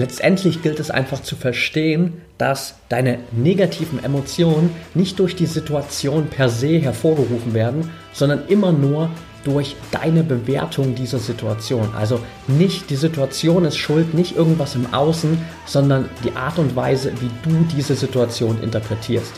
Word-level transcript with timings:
Letztendlich 0.00 0.62
gilt 0.62 0.80
es 0.80 0.90
einfach 0.90 1.20
zu 1.20 1.36
verstehen, 1.36 2.22
dass 2.38 2.76
deine 2.88 3.18
negativen 3.32 4.02
Emotionen 4.02 4.70
nicht 4.94 5.18
durch 5.18 5.36
die 5.36 5.44
Situation 5.44 6.28
per 6.28 6.48
se 6.48 6.78
hervorgerufen 6.78 7.52
werden, 7.52 7.90
sondern 8.14 8.48
immer 8.48 8.72
nur 8.72 9.10
durch 9.44 9.76
deine 9.90 10.24
Bewertung 10.24 10.94
dieser 10.94 11.18
Situation. 11.18 11.90
Also 11.94 12.18
nicht 12.46 12.88
die 12.88 12.96
Situation 12.96 13.66
ist 13.66 13.76
schuld, 13.76 14.14
nicht 14.14 14.34
irgendwas 14.34 14.74
im 14.74 14.90
Außen, 14.90 15.36
sondern 15.66 16.08
die 16.24 16.32
Art 16.32 16.58
und 16.58 16.74
Weise, 16.74 17.12
wie 17.20 17.30
du 17.42 17.66
diese 17.76 17.94
Situation 17.94 18.58
interpretierst. 18.62 19.34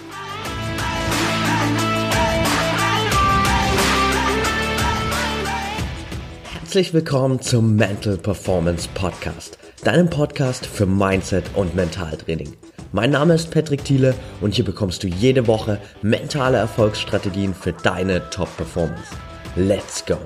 Herzlich 6.54 6.94
willkommen 6.94 7.40
zum 7.40 7.74
Mental 7.74 8.16
Performance 8.16 8.88
Podcast, 8.94 9.58
deinem 9.82 10.08
Podcast 10.08 10.64
für 10.64 10.86
Mindset 10.86 11.44
und 11.56 11.74
Mentaltraining. 11.74 12.52
Mein 12.92 13.10
Name 13.10 13.34
ist 13.34 13.50
Patrick 13.50 13.84
Thiele 13.84 14.14
und 14.40 14.54
hier 14.54 14.64
bekommst 14.64 15.02
du 15.02 15.08
jede 15.08 15.48
Woche 15.48 15.80
mentale 16.02 16.58
Erfolgsstrategien 16.58 17.52
für 17.52 17.72
deine 17.72 18.22
Top-Performance. 18.30 19.10
Let's 19.56 20.04
go! 20.06 20.18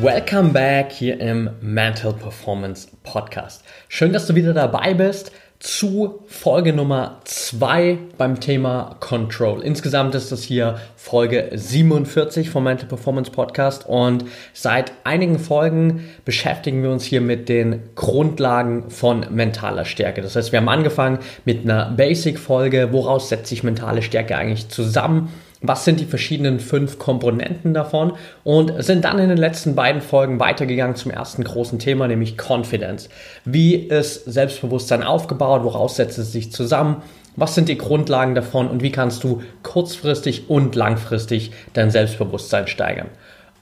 Welcome 0.00 0.50
back 0.50 0.90
hier 0.90 1.20
im 1.20 1.48
Mental 1.60 2.12
Performance 2.12 2.88
Podcast. 3.04 3.62
Schön, 3.88 4.12
dass 4.12 4.26
du 4.26 4.34
wieder 4.34 4.52
dabei 4.52 4.94
bist 4.94 5.30
zu 5.58 6.20
Folge 6.26 6.72
Nummer 6.72 7.20
2 7.24 7.98
beim 8.18 8.40
Thema 8.40 8.96
Control. 9.00 9.62
Insgesamt 9.62 10.14
ist 10.14 10.30
das 10.30 10.42
hier 10.42 10.78
Folge 10.96 11.50
47 11.54 12.50
vom 12.50 12.64
Mental 12.64 12.88
Performance 12.88 13.30
Podcast 13.30 13.86
und 13.86 14.24
seit 14.52 14.92
einigen 15.04 15.38
Folgen 15.38 16.04
beschäftigen 16.24 16.82
wir 16.82 16.90
uns 16.90 17.04
hier 17.04 17.20
mit 17.20 17.48
den 17.48 17.82
Grundlagen 17.94 18.90
von 18.90 19.26
mentaler 19.30 19.84
Stärke. 19.84 20.22
Das 20.22 20.36
heißt, 20.36 20.52
wir 20.52 20.58
haben 20.58 20.68
angefangen 20.68 21.18
mit 21.44 21.64
einer 21.64 21.90
Basic-Folge, 21.90 22.92
woraus 22.92 23.28
setzt 23.28 23.48
sich 23.48 23.62
mentale 23.62 24.02
Stärke 24.02 24.36
eigentlich 24.36 24.68
zusammen 24.68 25.30
was 25.66 25.84
sind 25.84 25.98
die 25.98 26.04
verschiedenen 26.04 26.60
fünf 26.60 26.98
Komponenten 26.98 27.72
davon 27.72 28.12
und 28.44 28.84
sind 28.84 29.04
dann 29.04 29.18
in 29.18 29.30
den 29.30 29.38
letzten 29.38 29.74
beiden 29.74 30.02
Folgen 30.02 30.38
weitergegangen 30.38 30.94
zum 30.94 31.10
ersten 31.10 31.42
großen 31.42 31.78
Thema, 31.78 32.06
nämlich 32.06 32.36
Confidence. 32.36 33.08
Wie 33.46 33.74
ist 33.74 34.24
Selbstbewusstsein 34.26 35.02
aufgebaut? 35.02 35.64
Woraus 35.64 35.96
setzt 35.96 36.18
es 36.18 36.32
sich 36.32 36.52
zusammen? 36.52 37.02
Was 37.36 37.54
sind 37.54 37.68
die 37.68 37.78
Grundlagen 37.78 38.34
davon 38.34 38.68
und 38.68 38.82
wie 38.82 38.92
kannst 38.92 39.24
du 39.24 39.42
kurzfristig 39.62 40.50
und 40.50 40.74
langfristig 40.76 41.50
dein 41.72 41.90
Selbstbewusstsein 41.90 42.66
steigern? 42.66 43.08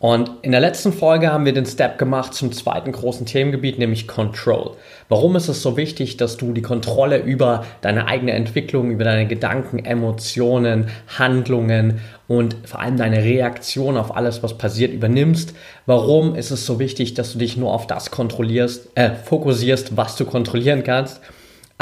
Und 0.03 0.33
in 0.43 0.51
der 0.51 0.61
letzten 0.61 0.93
Folge 0.93 1.33
haben 1.33 1.45
wir 1.45 1.53
den 1.53 1.65
Step 1.65 1.97
gemacht 1.97 2.35
zum 2.35 2.51
zweiten 2.51 2.91
großen 2.91 3.25
Themengebiet, 3.25 3.79
nämlich 3.79 4.09
Control. 4.09 4.73
Warum 5.09 5.37
ist 5.37 5.47
es 5.47 5.63
so 5.63 5.77
wichtig, 5.77 6.17
dass 6.17 6.37
du 6.37 6.53
die 6.53 6.61
Kontrolle 6.61 7.19
über 7.19 7.65
deine 7.83 8.09
eigene 8.09 8.33
Entwicklung, 8.33 8.91
über 8.91 9.05
deine 9.05 9.29
Gedanken, 9.29 9.79
Emotionen, 9.79 10.89
Handlungen 11.07 12.01
und 12.27 12.57
vor 12.65 12.81
allem 12.81 12.97
deine 12.97 13.23
Reaktion 13.23 13.97
auf 13.97 14.17
alles, 14.17 14.43
was 14.43 14.59
passiert, 14.59 14.93
übernimmst? 14.93 15.55
Warum 15.87 16.35
ist 16.35 16.51
es 16.51 16.67
so 16.67 16.81
wichtig, 16.81 17.15
dass 17.15 17.35
du 17.35 17.39
dich 17.39 17.57
nur 17.57 17.73
auf 17.73 17.87
das 17.87 18.11
kontrollierst, 18.11 18.89
äh, 18.97 19.11
fokussierst, 19.11 19.97
was 19.97 20.17
du 20.17 20.25
kontrollieren 20.25 20.83
kannst? 20.83 21.21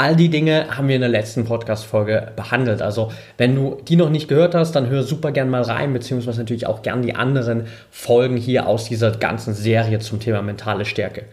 All 0.01 0.15
die 0.15 0.29
Dinge 0.29 0.65
haben 0.75 0.87
wir 0.87 0.95
in 0.95 1.01
der 1.01 1.11
letzten 1.11 1.45
Podcast-Folge 1.45 2.31
behandelt. 2.35 2.81
Also, 2.81 3.11
wenn 3.37 3.53
du 3.53 3.77
die 3.87 3.95
noch 3.95 4.09
nicht 4.09 4.27
gehört 4.27 4.55
hast, 4.55 4.71
dann 4.71 4.89
hör 4.89 5.03
super 5.03 5.31
gern 5.31 5.47
mal 5.47 5.61
rein, 5.61 5.93
beziehungsweise 5.93 6.39
natürlich 6.39 6.65
auch 6.65 6.81
gern 6.81 7.03
die 7.03 7.13
anderen 7.13 7.67
Folgen 7.91 8.35
hier 8.35 8.65
aus 8.65 8.85
dieser 8.85 9.11
ganzen 9.11 9.53
Serie 9.53 9.99
zum 9.99 10.19
Thema 10.19 10.41
mentale 10.41 10.85
Stärke. 10.85 11.25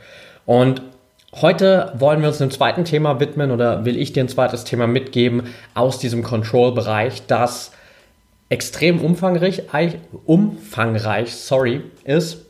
Und 0.44 0.82
heute 1.34 1.94
wollen 1.94 2.20
wir 2.20 2.28
uns 2.28 2.42
einem 2.42 2.50
zweiten 2.50 2.84
Thema 2.84 3.20
widmen 3.20 3.53
oder 3.53 3.87
will 3.87 3.97
ich 3.97 4.12
dir 4.12 4.22
ein 4.22 4.28
zweites 4.28 4.65
Thema 4.65 4.87
mitgeben 4.87 5.44
aus 5.72 5.98
diesem 5.98 6.22
Control-Bereich, 6.22 7.22
das 7.26 7.72
extrem 8.50 9.00
umfangreich, 9.00 9.62
umfangreich, 10.26 11.34
sorry, 11.34 11.81
ist 12.04 12.44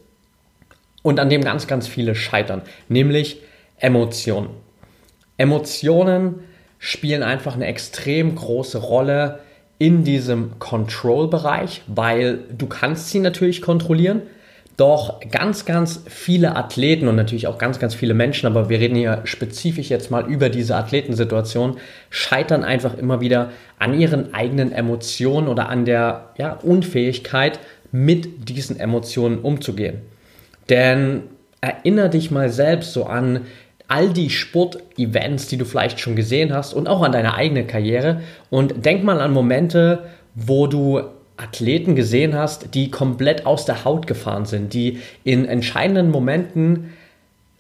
und 1.03 1.21
an 1.21 1.31
dem 1.31 1.45
ganz, 1.45 1.69
ganz 1.69 1.87
viele 1.87 2.17
scheitern, 2.17 2.63
nämlich 2.89 3.41
Emotionen. 3.77 4.49
Emotionen 5.39 6.41
spielen 6.79 7.23
einfach 7.23 7.55
eine 7.55 7.67
extrem 7.67 8.35
große 8.35 8.79
Rolle 8.79 9.41
in 9.79 10.05
diesem 10.05 10.59
Control-Bereich, 10.59 11.83
weil 11.87 12.41
du 12.57 12.67
kannst 12.67 13.11
sie 13.11 13.21
natürlich 13.21 13.63
kontrollieren, 13.63 14.23
doch 14.77 15.21
ganz, 15.33 15.65
ganz 15.65 16.05
viele 16.07 16.55
Athleten 16.55 17.09
und 17.09 17.17
natürlich 17.17 17.49
auch 17.49 17.59
ganz, 17.59 17.81
ganz 17.81 17.97
viele 17.97 18.15
Menschen, 18.15 18.47
aber 18.47 18.69
wir 18.69 18.79
reden 18.79 18.95
hier 18.95 19.23
spezifisch 19.25 19.89
jetzt 19.89 20.11
mal 20.13 20.29
über 20.29 20.51
diese 20.51 20.77
Athletensituation, 20.77 21.79
scheitern 22.11 22.63
einfach 22.63 22.97
immer 22.97 23.21
wieder 23.21 23.51
an 23.81 23.99
ihren 23.99 24.35
eigenen 24.35 24.71
Emotionen 24.71 25.49
oder 25.49 25.69
an 25.69 25.85
der 25.85 26.31
ja, 26.39 26.53
Unfähigkeit, 26.53 27.59
mit 27.91 28.49
diesen 28.49 28.79
Emotionen 28.79 29.39
umzugehen. 29.39 30.03
Denn 30.69 31.23
erinnere 31.61 32.11
dich 32.11 32.31
mal 32.31 32.51
selbst 32.51 32.93
so 32.93 33.05
an 33.05 33.47
all 33.89 34.11
die 34.11 34.31
Sportevents, 34.31 35.49
die 35.49 35.57
du 35.57 35.65
vielleicht 35.65 35.99
schon 35.99 36.15
gesehen 36.15 36.53
hast 36.55 36.75
und 36.75 36.89
auch 36.89 37.03
an 37.03 37.13
deine 37.13 37.35
eigene 37.35 37.67
Karriere. 37.67 38.21
Und 38.51 38.85
denk 38.85 39.03
mal 39.03 39.21
an 39.21 39.33
Momente, 39.33 40.05
wo 40.35 40.67
du 40.67 41.03
Athleten 41.39 41.97
gesehen 41.97 42.35
hast, 42.35 42.75
die 42.75 42.91
komplett 42.91 43.47
aus 43.47 43.65
der 43.65 43.85
Haut 43.85 44.07
gefahren 44.07 44.45
sind, 44.45 44.75
die 44.75 44.99
in 45.25 45.47
entscheidenden 45.47 46.11
Momenten 46.11 46.93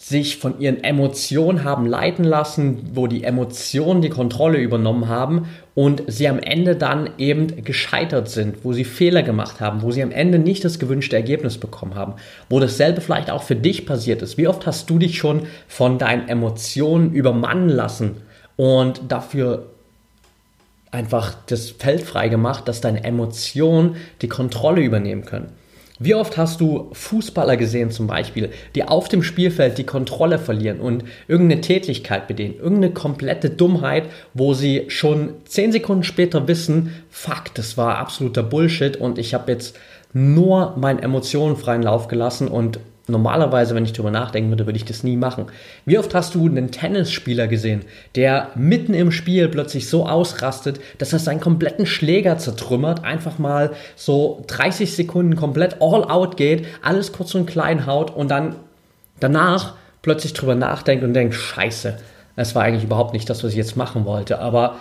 sich 0.00 0.36
von 0.38 0.60
ihren 0.60 0.84
Emotionen 0.84 1.64
haben 1.64 1.84
leiten 1.84 2.24
lassen, 2.24 2.90
wo 2.94 3.08
die 3.08 3.24
Emotionen 3.24 4.00
die 4.00 4.08
Kontrolle 4.08 4.58
übernommen 4.58 5.08
haben 5.08 5.48
und 5.74 6.04
sie 6.06 6.28
am 6.28 6.38
Ende 6.38 6.76
dann 6.76 7.10
eben 7.18 7.64
gescheitert 7.64 8.28
sind, 8.30 8.64
wo 8.64 8.72
sie 8.72 8.84
Fehler 8.84 9.24
gemacht 9.24 9.60
haben, 9.60 9.82
wo 9.82 9.90
sie 9.90 10.04
am 10.04 10.12
Ende 10.12 10.38
nicht 10.38 10.64
das 10.64 10.78
gewünschte 10.78 11.16
Ergebnis 11.16 11.58
bekommen 11.58 11.96
haben, 11.96 12.14
wo 12.48 12.60
dasselbe 12.60 13.00
vielleicht 13.00 13.28
auch 13.28 13.42
für 13.42 13.56
dich 13.56 13.86
passiert 13.86 14.22
ist. 14.22 14.38
Wie 14.38 14.46
oft 14.46 14.66
hast 14.66 14.88
du 14.88 15.00
dich 15.00 15.18
schon 15.18 15.42
von 15.66 15.98
deinen 15.98 16.28
Emotionen 16.28 17.12
übermannen 17.12 17.68
lassen 17.68 18.18
und 18.54 19.02
dafür 19.08 19.66
einfach 20.92 21.34
das 21.46 21.70
Feld 21.70 22.02
frei 22.02 22.28
gemacht, 22.28 22.68
dass 22.68 22.80
deine 22.80 23.02
Emotionen 23.02 23.96
die 24.22 24.28
Kontrolle 24.28 24.80
übernehmen 24.80 25.24
können? 25.24 25.57
Wie 26.00 26.14
oft 26.14 26.36
hast 26.36 26.60
du 26.60 26.90
Fußballer 26.92 27.56
gesehen 27.56 27.90
zum 27.90 28.06
Beispiel, 28.06 28.50
die 28.76 28.84
auf 28.84 29.08
dem 29.08 29.24
Spielfeld 29.24 29.78
die 29.78 29.86
Kontrolle 29.86 30.38
verlieren 30.38 30.78
und 30.78 31.02
irgendeine 31.26 31.60
Tätigkeit 31.60 32.28
bedienen, 32.28 32.54
irgendeine 32.54 32.94
komplette 32.94 33.50
Dummheit, 33.50 34.04
wo 34.32 34.54
sie 34.54 34.84
schon 34.88 35.34
zehn 35.44 35.72
Sekunden 35.72 36.04
später 36.04 36.46
wissen, 36.46 36.92
fuck, 37.10 37.52
das 37.54 37.76
war 37.76 37.98
absoluter 37.98 38.44
Bullshit 38.44 38.96
und 38.96 39.18
ich 39.18 39.34
habe 39.34 39.50
jetzt 39.50 39.76
nur 40.12 40.76
meinen 40.76 41.00
Emotionen 41.00 41.56
freien 41.56 41.82
Lauf 41.82 42.06
gelassen 42.06 42.46
und 42.46 42.78
Normalerweise, 43.08 43.74
wenn 43.74 43.84
ich 43.84 43.92
darüber 43.94 44.10
nachdenken 44.10 44.50
würde, 44.50 44.66
würde 44.66 44.76
ich 44.76 44.84
das 44.84 45.02
nie 45.02 45.16
machen. 45.16 45.46
Wie 45.86 45.96
oft 45.96 46.14
hast 46.14 46.34
du 46.34 46.46
einen 46.46 46.70
Tennisspieler 46.70 47.48
gesehen, 47.48 47.86
der 48.14 48.50
mitten 48.54 48.92
im 48.92 49.10
Spiel 49.10 49.48
plötzlich 49.48 49.88
so 49.88 50.06
ausrastet, 50.06 50.78
dass 50.98 51.14
er 51.14 51.18
seinen 51.18 51.40
kompletten 51.40 51.86
Schläger 51.86 52.36
zertrümmert, 52.36 53.04
einfach 53.04 53.38
mal 53.38 53.72
so 53.96 54.44
30 54.48 54.94
Sekunden 54.94 55.36
komplett 55.36 55.80
all 55.80 56.04
out 56.04 56.36
geht, 56.36 56.66
alles 56.82 57.12
kurz 57.12 57.34
und 57.34 57.46
klein 57.46 57.86
haut 57.86 58.14
und 58.14 58.30
dann 58.30 58.56
danach 59.20 59.74
plötzlich 60.02 60.34
drüber 60.34 60.54
nachdenkt 60.54 61.02
und 61.02 61.14
denkt, 61.14 61.34
scheiße, 61.34 61.98
das 62.36 62.54
war 62.54 62.62
eigentlich 62.62 62.84
überhaupt 62.84 63.14
nicht 63.14 63.28
das, 63.30 63.42
was 63.42 63.52
ich 63.52 63.56
jetzt 63.56 63.76
machen 63.76 64.04
wollte. 64.04 64.38
Aber 64.38 64.76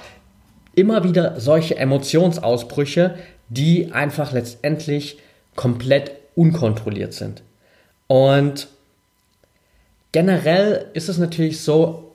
immer 0.75 1.03
wieder 1.05 1.39
solche 1.39 1.77
Emotionsausbrüche, 1.77 3.15
die 3.49 3.93
einfach 3.93 4.33
letztendlich 4.33 5.17
komplett 5.55 6.11
unkontrolliert 6.35 7.13
sind. 7.13 7.41
Und 8.07 8.67
generell 10.11 10.87
ist 10.93 11.09
es 11.09 11.17
natürlich 11.17 11.61
so, 11.61 12.11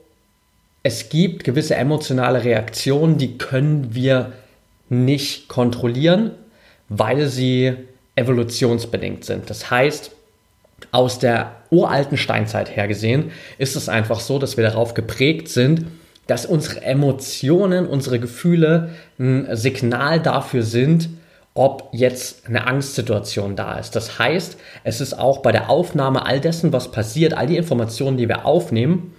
es 0.81 1.09
gibt 1.09 1.43
gewisse 1.43 1.75
emotionale 1.75 2.43
Reaktionen, 2.43 3.17
die 3.17 3.37
können 3.37 3.95
wir 3.95 4.33
nicht 4.89 5.47
kontrollieren, 5.47 6.31
weil 6.89 7.27
sie 7.27 7.73
evolutionsbedingt 8.15 9.23
sind. 9.23 9.49
Das 9.49 9.71
heißt, 9.71 10.11
aus 10.91 11.19
der 11.19 11.55
uralten 11.69 12.17
Steinzeit 12.17 12.75
her 12.75 12.87
gesehen, 12.87 13.31
ist 13.57 13.75
es 13.75 13.87
einfach 13.89 14.19
so, 14.19 14.39
dass 14.39 14.57
wir 14.57 14.63
darauf 14.63 14.93
geprägt 14.93 15.47
sind, 15.47 15.85
dass 16.27 16.45
unsere 16.45 16.81
Emotionen, 16.81 17.87
unsere 17.87 18.19
Gefühle 18.19 18.89
ein 19.19 19.55
Signal 19.55 20.21
dafür 20.21 20.63
sind, 20.63 21.09
ob 21.55 21.89
jetzt 21.91 22.47
eine 22.47 22.65
Angstsituation 22.65 23.55
da 23.55 23.77
ist. 23.77 23.95
Das 23.95 24.17
heißt, 24.17 24.57
es 24.83 25.01
ist 25.01 25.13
auch 25.13 25.39
bei 25.39 25.51
der 25.51 25.69
Aufnahme 25.69 26.25
all 26.25 26.39
dessen, 26.39 26.73
was 26.73 26.91
passiert, 26.91 27.33
all 27.35 27.47
die 27.47 27.57
Informationen, 27.57 28.17
die 28.17 28.27
wir 28.27 28.45
aufnehmen, 28.45 29.13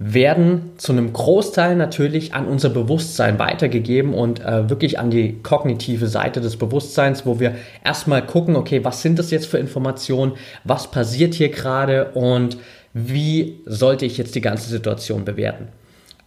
werden 0.00 0.72
zu 0.76 0.92
einem 0.92 1.12
Großteil 1.12 1.74
natürlich 1.74 2.32
an 2.32 2.46
unser 2.46 2.70
Bewusstsein 2.70 3.38
weitergegeben 3.40 4.14
und 4.14 4.40
äh, 4.44 4.70
wirklich 4.70 4.98
an 4.98 5.10
die 5.10 5.42
kognitive 5.42 6.06
Seite 6.06 6.40
des 6.40 6.56
Bewusstseins, 6.56 7.26
wo 7.26 7.40
wir 7.40 7.56
erstmal 7.84 8.24
gucken, 8.24 8.54
okay, 8.54 8.84
was 8.84 9.02
sind 9.02 9.18
das 9.18 9.32
jetzt 9.32 9.46
für 9.46 9.58
Informationen, 9.58 10.34
was 10.62 10.90
passiert 10.92 11.34
hier 11.34 11.48
gerade 11.48 12.10
und 12.12 12.58
wie 12.94 13.60
sollte 13.66 14.06
ich 14.06 14.18
jetzt 14.18 14.36
die 14.36 14.40
ganze 14.40 14.70
Situation 14.70 15.24
bewerten. 15.24 15.68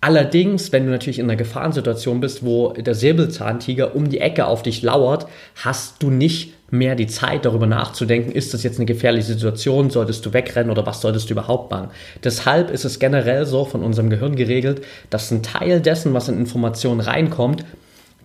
Allerdings, 0.03 0.71
wenn 0.71 0.85
du 0.85 0.91
natürlich 0.91 1.19
in 1.19 1.25
einer 1.25 1.35
Gefahrensituation 1.35 2.21
bist, 2.21 2.43
wo 2.43 2.73
der 2.73 2.95
Säbelzahntiger 2.95 3.95
um 3.95 4.09
die 4.09 4.19
Ecke 4.19 4.47
auf 4.47 4.63
dich 4.63 4.81
lauert, 4.81 5.27
hast 5.63 6.01
du 6.01 6.09
nicht 6.09 6.55
mehr 6.71 6.95
die 6.95 7.05
Zeit 7.05 7.45
darüber 7.45 7.67
nachzudenken, 7.67 8.31
ist 8.31 8.55
das 8.55 8.63
jetzt 8.63 8.79
eine 8.79 8.87
gefährliche 8.87 9.27
Situation, 9.27 9.91
solltest 9.91 10.25
du 10.25 10.33
wegrennen 10.33 10.71
oder 10.71 10.87
was 10.87 11.01
solltest 11.01 11.29
du 11.29 11.33
überhaupt 11.33 11.69
machen. 11.69 11.89
Deshalb 12.23 12.71
ist 12.71 12.83
es 12.83 12.97
generell 12.97 13.45
so 13.45 13.63
von 13.63 13.83
unserem 13.83 14.09
Gehirn 14.09 14.35
geregelt, 14.35 14.81
dass 15.11 15.29
ein 15.29 15.43
Teil 15.43 15.81
dessen, 15.81 16.15
was 16.15 16.29
in 16.29 16.39
Informationen 16.39 17.01
reinkommt, 17.01 17.63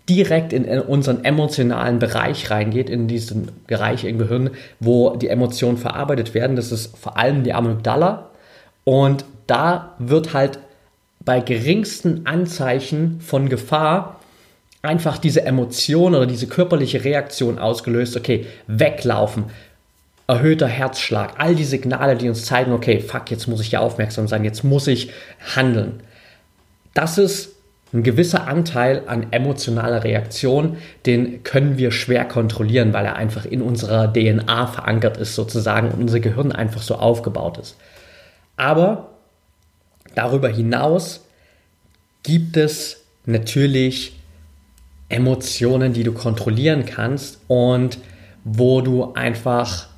direkt 0.09 0.55
in 0.55 0.65
unseren 0.81 1.25
emotionalen 1.25 1.99
Bereich 1.99 2.51
reingeht, 2.51 2.89
in 2.89 3.07
diesen 3.07 3.51
Bereich 3.67 4.05
im 4.05 4.17
Gehirn, 4.17 4.51
wo 4.81 5.17
die 5.17 5.29
Emotionen 5.29 5.77
verarbeitet 5.77 6.33
werden. 6.33 6.57
Das 6.57 6.73
ist 6.73 6.97
vor 6.97 7.19
allem 7.19 7.43
die 7.43 7.53
Amygdala. 7.53 8.31
Und 8.85 9.25
da 9.49 9.97
wird 9.99 10.33
halt 10.33 10.61
bei 11.27 11.41
geringsten 11.41 12.25
Anzeichen 12.25 13.21
von 13.21 13.51
Gefahr 13.51 14.21
einfach 14.81 15.19
diese 15.19 15.45
Emotion 15.45 16.15
oder 16.15 16.25
diese 16.25 16.47
körperliche 16.47 17.05
Reaktion 17.05 17.59
ausgelöst, 17.59 18.17
okay, 18.17 18.47
weglaufen, 18.69 19.47
erhöhter 20.29 20.69
Herzschlag, 20.69 21.35
all 21.39 21.57
die 21.57 21.65
Signale, 21.65 22.17
die 22.17 22.29
uns 22.29 22.47
zeigen, 22.47 22.73
okay, 22.73 23.01
fuck, 23.01 23.31
jetzt 23.31 23.49
muss 23.49 23.61
ich 23.61 23.73
ja 23.73 23.81
aufmerksam 23.81 24.29
sein, 24.29 24.45
jetzt 24.45 24.63
muss 24.63 24.87
ich 24.87 25.11
handeln. 25.57 26.01
Das 26.95 27.19
ist 27.19 27.57
ein 27.93 28.05
gewisser 28.05 28.47
Anteil 28.47 29.03
an 29.07 29.27
emotionaler 29.33 30.05
Reaktion, 30.05 30.77
den 31.07 31.43
können 31.43 31.77
wir 31.77 31.91
schwer 31.91 32.25
kontrollieren, 32.25 32.93
weil 32.93 33.05
er 33.05 33.17
einfach 33.17 33.47
in 33.47 33.63
unserer 33.63 34.13
DNA 34.13 34.69
verankert 34.69 35.17
ist 35.17 35.35
sozusagen 35.35 35.91
und 35.91 36.03
unser 36.03 36.21
Gehirn 36.21 36.53
einfach 36.53 36.83
so 36.83 36.95
aufgebaut 36.95 37.59
ist. 37.59 37.77
Aber 38.57 39.16
Darüber 40.17 40.49
hinaus 40.49 41.25
gibt 42.23 42.57
es 42.57 43.05
natürlich 43.27 44.17
Emotionen, 45.09 45.93
die 45.93 46.03
du 46.03 46.13
kontrollieren 46.13 46.85
kannst 46.87 47.39
und 47.47 47.99
wo 48.43 48.81
du 48.81 49.13
einfach 49.13 49.89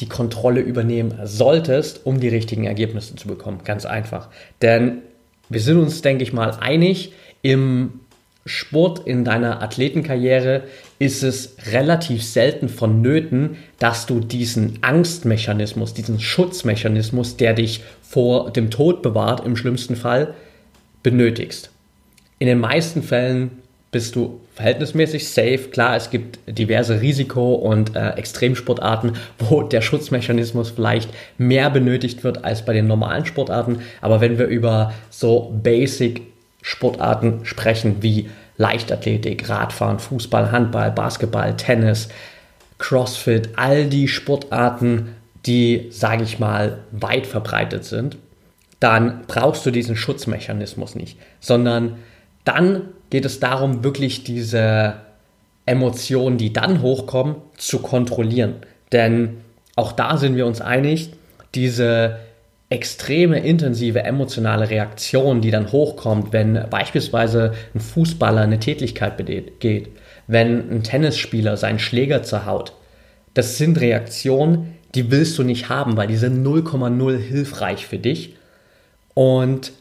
die 0.00 0.08
Kontrolle 0.08 0.60
übernehmen 0.60 1.18
solltest, 1.24 2.06
um 2.06 2.18
die 2.18 2.28
richtigen 2.28 2.64
Ergebnisse 2.64 3.14
zu 3.14 3.28
bekommen. 3.28 3.60
Ganz 3.64 3.84
einfach. 3.84 4.28
Denn 4.62 5.02
wir 5.48 5.60
sind 5.60 5.78
uns, 5.78 6.00
denke 6.02 6.22
ich 6.22 6.32
mal, 6.32 6.50
einig, 6.60 7.12
im 7.42 8.00
Sport, 8.48 9.06
in 9.06 9.24
deiner 9.24 9.62
Athletenkarriere 9.62 10.64
ist 10.98 11.22
es 11.22 11.56
relativ 11.70 12.22
selten 12.24 12.68
vonnöten, 12.68 13.56
dass 13.78 14.06
du 14.06 14.20
diesen 14.20 14.78
Angstmechanismus, 14.82 15.94
diesen 15.94 16.18
Schutzmechanismus, 16.18 17.36
der 17.36 17.54
dich 17.54 17.82
vor 18.02 18.50
dem 18.50 18.70
Tod 18.70 19.02
bewahrt, 19.02 19.44
im 19.46 19.56
schlimmsten 19.56 19.96
Fall, 19.96 20.34
benötigst. 21.02 21.70
In 22.38 22.46
den 22.46 22.60
meisten 22.60 23.02
Fällen 23.02 23.50
bist 23.90 24.16
du 24.16 24.40
verhältnismäßig 24.54 25.28
safe. 25.28 25.68
Klar, 25.70 25.96
es 25.96 26.10
gibt 26.10 26.38
diverse 26.46 27.00
Risiko- 27.00 27.54
und 27.54 27.96
äh, 27.96 28.10
Extremsportarten, 28.10 29.12
wo 29.38 29.62
der 29.62 29.80
Schutzmechanismus 29.80 30.70
vielleicht 30.70 31.10
mehr 31.38 31.70
benötigt 31.70 32.24
wird 32.24 32.44
als 32.44 32.64
bei 32.64 32.72
den 32.72 32.86
normalen 32.86 33.24
Sportarten. 33.24 33.80
Aber 34.00 34.20
wenn 34.20 34.38
wir 34.38 34.46
über 34.46 34.92
so 35.10 35.54
Basic 35.62 36.22
Sportarten 36.68 37.46
sprechen 37.46 38.02
wie 38.02 38.28
Leichtathletik, 38.58 39.48
Radfahren, 39.48 39.98
Fußball, 39.98 40.52
Handball, 40.52 40.90
Basketball, 40.90 41.56
Tennis, 41.56 42.10
CrossFit, 42.76 43.48
all 43.56 43.86
die 43.86 44.06
Sportarten, 44.06 45.14
die, 45.46 45.88
sage 45.90 46.24
ich 46.24 46.38
mal, 46.38 46.80
weit 46.90 47.26
verbreitet 47.26 47.86
sind, 47.86 48.18
dann 48.80 49.22
brauchst 49.26 49.64
du 49.64 49.70
diesen 49.70 49.96
Schutzmechanismus 49.96 50.94
nicht, 50.94 51.16
sondern 51.40 51.96
dann 52.44 52.82
geht 53.08 53.24
es 53.24 53.40
darum, 53.40 53.82
wirklich 53.82 54.24
diese 54.24 54.96
Emotionen, 55.64 56.36
die 56.36 56.52
dann 56.52 56.82
hochkommen, 56.82 57.36
zu 57.56 57.78
kontrollieren. 57.78 58.56
Denn 58.92 59.38
auch 59.74 59.92
da 59.92 60.18
sind 60.18 60.36
wir 60.36 60.44
uns 60.44 60.60
einig, 60.60 61.12
diese 61.54 62.18
extreme, 62.70 63.38
intensive 63.40 64.00
emotionale 64.00 64.68
Reaktion, 64.68 65.40
die 65.40 65.50
dann 65.50 65.72
hochkommt, 65.72 66.32
wenn 66.32 66.66
beispielsweise 66.68 67.54
ein 67.74 67.80
Fußballer 67.80 68.42
eine 68.42 68.60
Tätigkeit 68.60 69.16
begeht, 69.16 69.88
wenn 70.26 70.70
ein 70.70 70.82
Tennisspieler 70.82 71.56
seinen 71.56 71.78
Schläger 71.78 72.22
zerhaut. 72.22 72.74
Das 73.32 73.56
sind 73.56 73.80
Reaktionen, 73.80 74.74
die 74.94 75.10
willst 75.10 75.38
du 75.38 75.44
nicht 75.44 75.68
haben, 75.68 75.96
weil 75.96 76.08
die 76.08 76.16
sind 76.16 76.46
0,0 76.46 77.16
hilfreich 77.16 77.86
für 77.86 77.98
dich. 77.98 78.34
Und 79.14 79.72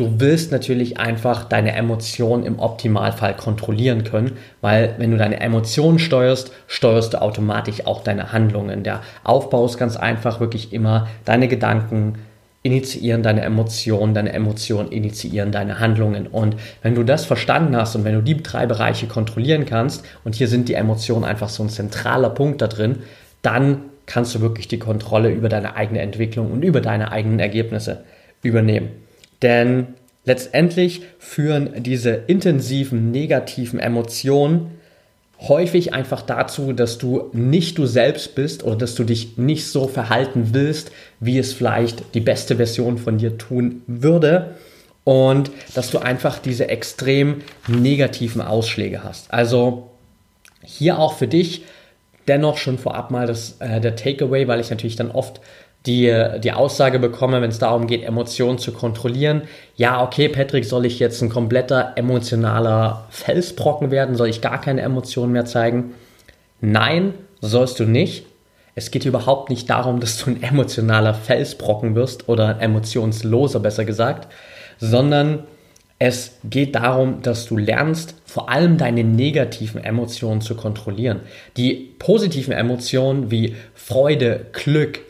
du 0.00 0.18
willst 0.18 0.50
natürlich 0.50 0.98
einfach 0.98 1.44
deine 1.44 1.74
Emotionen 1.74 2.44
im 2.44 2.58
Optimalfall 2.58 3.36
kontrollieren 3.36 4.02
können, 4.02 4.38
weil 4.62 4.94
wenn 4.96 5.10
du 5.10 5.18
deine 5.18 5.40
Emotionen 5.40 5.98
steuerst, 5.98 6.52
steuerst 6.66 7.12
du 7.12 7.20
automatisch 7.20 7.86
auch 7.86 8.02
deine 8.02 8.32
Handlungen. 8.32 8.82
Der 8.82 9.02
Aufbau 9.24 9.66
ist 9.66 9.76
ganz 9.76 9.96
einfach 9.98 10.40
wirklich 10.40 10.72
immer 10.72 11.08
deine 11.26 11.48
Gedanken, 11.48 12.14
initiieren 12.62 13.22
deine 13.22 13.42
Emotionen, 13.42 14.14
deine 14.14 14.32
Emotionen 14.32 14.90
initiieren 14.90 15.52
deine 15.52 15.80
Handlungen. 15.80 16.26
Und 16.26 16.56
wenn 16.82 16.94
du 16.94 17.04
das 17.04 17.26
verstanden 17.26 17.76
hast 17.76 17.94
und 17.94 18.04
wenn 18.04 18.14
du 18.14 18.22
die 18.22 18.42
drei 18.42 18.66
Bereiche 18.66 19.06
kontrollieren 19.06 19.66
kannst, 19.66 20.04
und 20.24 20.34
hier 20.34 20.48
sind 20.48 20.68
die 20.70 20.74
Emotionen 20.74 21.24
einfach 21.24 21.50
so 21.50 21.62
ein 21.62 21.68
zentraler 21.68 22.30
Punkt 22.30 22.62
da 22.62 22.68
drin, 22.68 23.00
dann 23.42 23.82
kannst 24.06 24.34
du 24.34 24.40
wirklich 24.40 24.66
die 24.66 24.78
Kontrolle 24.78 25.30
über 25.30 25.50
deine 25.50 25.76
eigene 25.76 26.00
Entwicklung 26.00 26.50
und 26.50 26.62
über 26.62 26.80
deine 26.80 27.12
eigenen 27.12 27.38
Ergebnisse 27.38 28.04
übernehmen. 28.42 28.88
Denn 29.42 29.88
letztendlich 30.24 31.02
führen 31.18 31.82
diese 31.82 32.10
intensiven 32.10 33.10
negativen 33.10 33.78
Emotionen 33.78 34.72
häufig 35.48 35.94
einfach 35.94 36.22
dazu, 36.22 36.72
dass 36.72 36.98
du 36.98 37.30
nicht 37.32 37.78
du 37.78 37.86
selbst 37.86 38.34
bist 38.34 38.62
oder 38.62 38.76
dass 38.76 38.94
du 38.94 39.04
dich 39.04 39.38
nicht 39.38 39.66
so 39.66 39.88
verhalten 39.88 40.50
willst, 40.52 40.92
wie 41.18 41.38
es 41.38 41.52
vielleicht 41.52 42.14
die 42.14 42.20
beste 42.20 42.56
Version 42.56 42.98
von 42.98 43.18
dir 43.18 43.38
tun 43.38 43.82
würde 43.86 44.54
und 45.04 45.50
dass 45.74 45.90
du 45.90 45.98
einfach 45.98 46.38
diese 46.38 46.68
extrem 46.68 47.42
negativen 47.68 48.42
Ausschläge 48.42 49.02
hast. 49.02 49.32
Also 49.32 49.88
hier 50.62 50.98
auch 50.98 51.14
für 51.14 51.28
dich 51.28 51.62
dennoch 52.28 52.58
schon 52.58 52.78
vorab 52.78 53.10
mal 53.10 53.26
das, 53.26 53.56
äh, 53.60 53.80
der 53.80 53.96
Takeaway, 53.96 54.46
weil 54.46 54.60
ich 54.60 54.70
natürlich 54.70 54.96
dann 54.96 55.10
oft 55.10 55.40
die, 55.86 56.14
die 56.42 56.52
Aussage 56.52 56.98
bekomme, 56.98 57.40
wenn 57.40 57.50
es 57.50 57.58
darum 57.58 57.86
geht, 57.86 58.04
Emotionen 58.04 58.58
zu 58.58 58.72
kontrollieren. 58.72 59.42
Ja, 59.76 60.02
okay, 60.02 60.28
Patrick, 60.28 60.66
soll 60.66 60.84
ich 60.84 60.98
jetzt 60.98 61.22
ein 61.22 61.30
kompletter 61.30 61.92
emotionaler 61.96 63.06
Felsbrocken 63.10 63.90
werden? 63.90 64.14
Soll 64.14 64.28
ich 64.28 64.42
gar 64.42 64.60
keine 64.60 64.82
Emotionen 64.82 65.32
mehr 65.32 65.46
zeigen? 65.46 65.94
Nein, 66.60 67.14
sollst 67.40 67.80
du 67.80 67.84
nicht. 67.84 68.26
Es 68.74 68.90
geht 68.90 69.06
überhaupt 69.06 69.48
nicht 69.48 69.68
darum, 69.70 70.00
dass 70.00 70.18
du 70.18 70.30
ein 70.30 70.42
emotionaler 70.42 71.14
Felsbrocken 71.14 71.94
wirst 71.94 72.28
oder 72.28 72.48
ein 72.48 72.60
emotionsloser, 72.60 73.60
besser 73.60 73.84
gesagt, 73.84 74.28
sondern 74.78 75.44
es 75.98 76.38
geht 76.44 76.74
darum, 76.74 77.20
dass 77.22 77.46
du 77.46 77.58
lernst, 77.58 78.14
vor 78.24 78.48
allem 78.48 78.78
deine 78.78 79.04
negativen 79.04 79.82
Emotionen 79.82 80.40
zu 80.40 80.54
kontrollieren. 80.54 81.20
Die 81.56 81.94
positiven 81.98 82.52
Emotionen 82.52 83.30
wie 83.30 83.54
Freude, 83.74 84.46
Glück, 84.52 85.00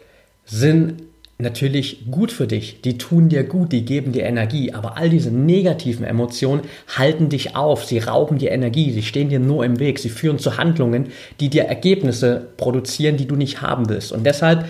sind 0.50 1.02
natürlich 1.38 2.11
gut 2.11 2.33
für 2.33 2.47
dich, 2.47 2.83
die 2.83 2.99
tun 2.99 3.28
dir 3.28 3.45
gut, 3.45 3.73
die 3.73 3.85
geben 3.85 4.12
dir 4.12 4.25
Energie, 4.25 4.75
aber 4.75 4.99
all 4.99 5.09
diese 5.09 5.30
negativen 5.30 6.04
Emotionen 6.04 6.62
halten 6.97 7.28
dich 7.28 7.57
auf, 7.57 7.85
sie 7.85 7.99
rauben 7.99 8.38
dir 8.38 8.50
Energie, 8.50 8.90
sie 8.90 9.02
stehen 9.02 9.30
dir 9.30 9.40
nur 9.40 9.64
im 9.64 9.78
Weg, 9.78 9.99
sie 9.99 10.11
führen 10.11 10.38
zu 10.38 10.59
Handlungen, 10.59 11.07
die 11.38 11.49
dir 11.49 11.64
Ergebnisse 11.64 12.49
produzieren, 12.57 13.16
die 13.16 13.26
du 13.26 13.37
nicht 13.37 13.62
haben 13.62 13.88
willst. 13.88 14.12
Und 14.12 14.25
deshalb 14.25 14.66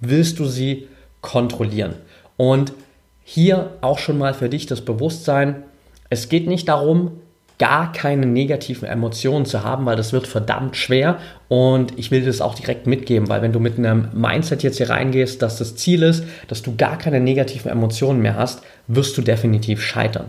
willst 0.00 0.38
du 0.38 0.44
sie 0.44 0.86
kontrollieren. 1.22 1.94
Und 2.36 2.72
hier 3.24 3.70
auch 3.80 3.98
schon 3.98 4.18
mal 4.18 4.34
für 4.34 4.48
dich 4.48 4.66
das 4.66 4.82
Bewusstsein, 4.82 5.62
es 6.10 6.28
geht 6.28 6.46
nicht 6.46 6.68
darum, 6.68 7.12
gar 7.62 7.92
keine 7.92 8.26
negativen 8.26 8.88
Emotionen 8.88 9.46
zu 9.46 9.62
haben, 9.62 9.86
weil 9.86 9.94
das 9.94 10.12
wird 10.12 10.26
verdammt 10.26 10.76
schwer 10.76 11.18
und 11.46 11.96
ich 11.96 12.10
will 12.10 12.24
das 12.24 12.40
auch 12.40 12.56
direkt 12.56 12.88
mitgeben, 12.88 13.28
weil 13.28 13.40
wenn 13.40 13.52
du 13.52 13.60
mit 13.60 13.78
einem 13.78 14.08
Mindset 14.12 14.64
jetzt 14.64 14.78
hier 14.78 14.90
reingehst, 14.90 15.40
dass 15.42 15.58
das 15.58 15.76
Ziel 15.76 16.02
ist, 16.02 16.24
dass 16.48 16.62
du 16.62 16.74
gar 16.74 16.98
keine 16.98 17.20
negativen 17.20 17.70
Emotionen 17.70 18.20
mehr 18.20 18.34
hast, 18.34 18.62
wirst 18.88 19.16
du 19.16 19.22
definitiv 19.22 19.80
scheitern. 19.80 20.24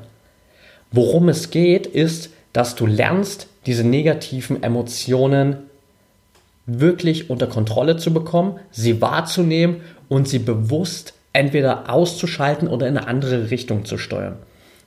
Worum 0.92 1.28
es 1.28 1.50
geht, 1.50 1.88
ist, 1.88 2.30
dass 2.54 2.75
du 2.75 2.86
lernst, 2.86 3.48
diese 3.66 3.84
negativen 3.84 4.62
Emotionen 4.62 5.56
wirklich 6.68 7.32
unter 7.32 7.48
Kontrolle 7.48 7.98
zu 7.98 8.13
bekommen, 8.13 8.60
sie 8.70 9.02
wahrzunehmen 9.02 9.78
und 10.08 10.28
sie 10.28 10.38
bewusst 10.38 11.16
entweder 11.34 11.90
auszuschalten 11.90 12.68
oder 12.68 12.88
in 12.88 12.96
eine 12.96 13.08
andere 13.08 13.50
Richtung 13.50 13.86
zu 13.86 13.98
steuern. 13.98 14.38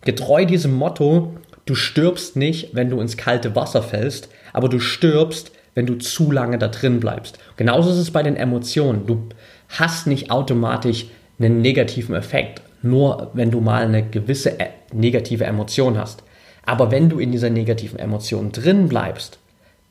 Getreu 0.04 0.44
diesem 0.44 0.72
Motto, 0.72 1.32
du 1.66 1.74
stirbst 1.74 2.36
nicht, 2.36 2.74
wenn 2.74 2.88
du 2.88 3.00
ins 3.00 3.16
kalte 3.16 3.54
Wasser 3.54 3.82
fällst, 3.82 4.28
aber 4.52 4.68
du 4.68 4.78
stirbst, 4.80 5.52
wenn 5.74 5.86
du 5.86 5.96
zu 5.96 6.32
lange 6.32 6.58
da 6.58 6.68
drin 6.68 7.00
bleibst. 7.00 7.38
Genauso 7.56 7.90
ist 7.90 7.98
es 7.98 8.10
bei 8.10 8.22
den 8.22 8.36
Emotionen. 8.36 9.06
Du 9.06 9.28
hast 9.68 10.06
nicht 10.06 10.30
automatisch 10.30 11.06
einen 11.38 11.60
negativen 11.60 12.14
Effekt, 12.14 12.62
nur 12.82 13.30
wenn 13.34 13.50
du 13.50 13.60
mal 13.60 13.84
eine 13.84 14.02
gewisse 14.02 14.58
äh, 14.58 14.68
negative 14.92 15.44
Emotion 15.44 15.98
hast. 15.98 16.22
Aber 16.64 16.90
wenn 16.90 17.10
du 17.10 17.18
in 17.18 17.30
dieser 17.30 17.50
negativen 17.50 17.98
Emotion 17.98 18.52
drin 18.52 18.88
bleibst, 18.88 19.38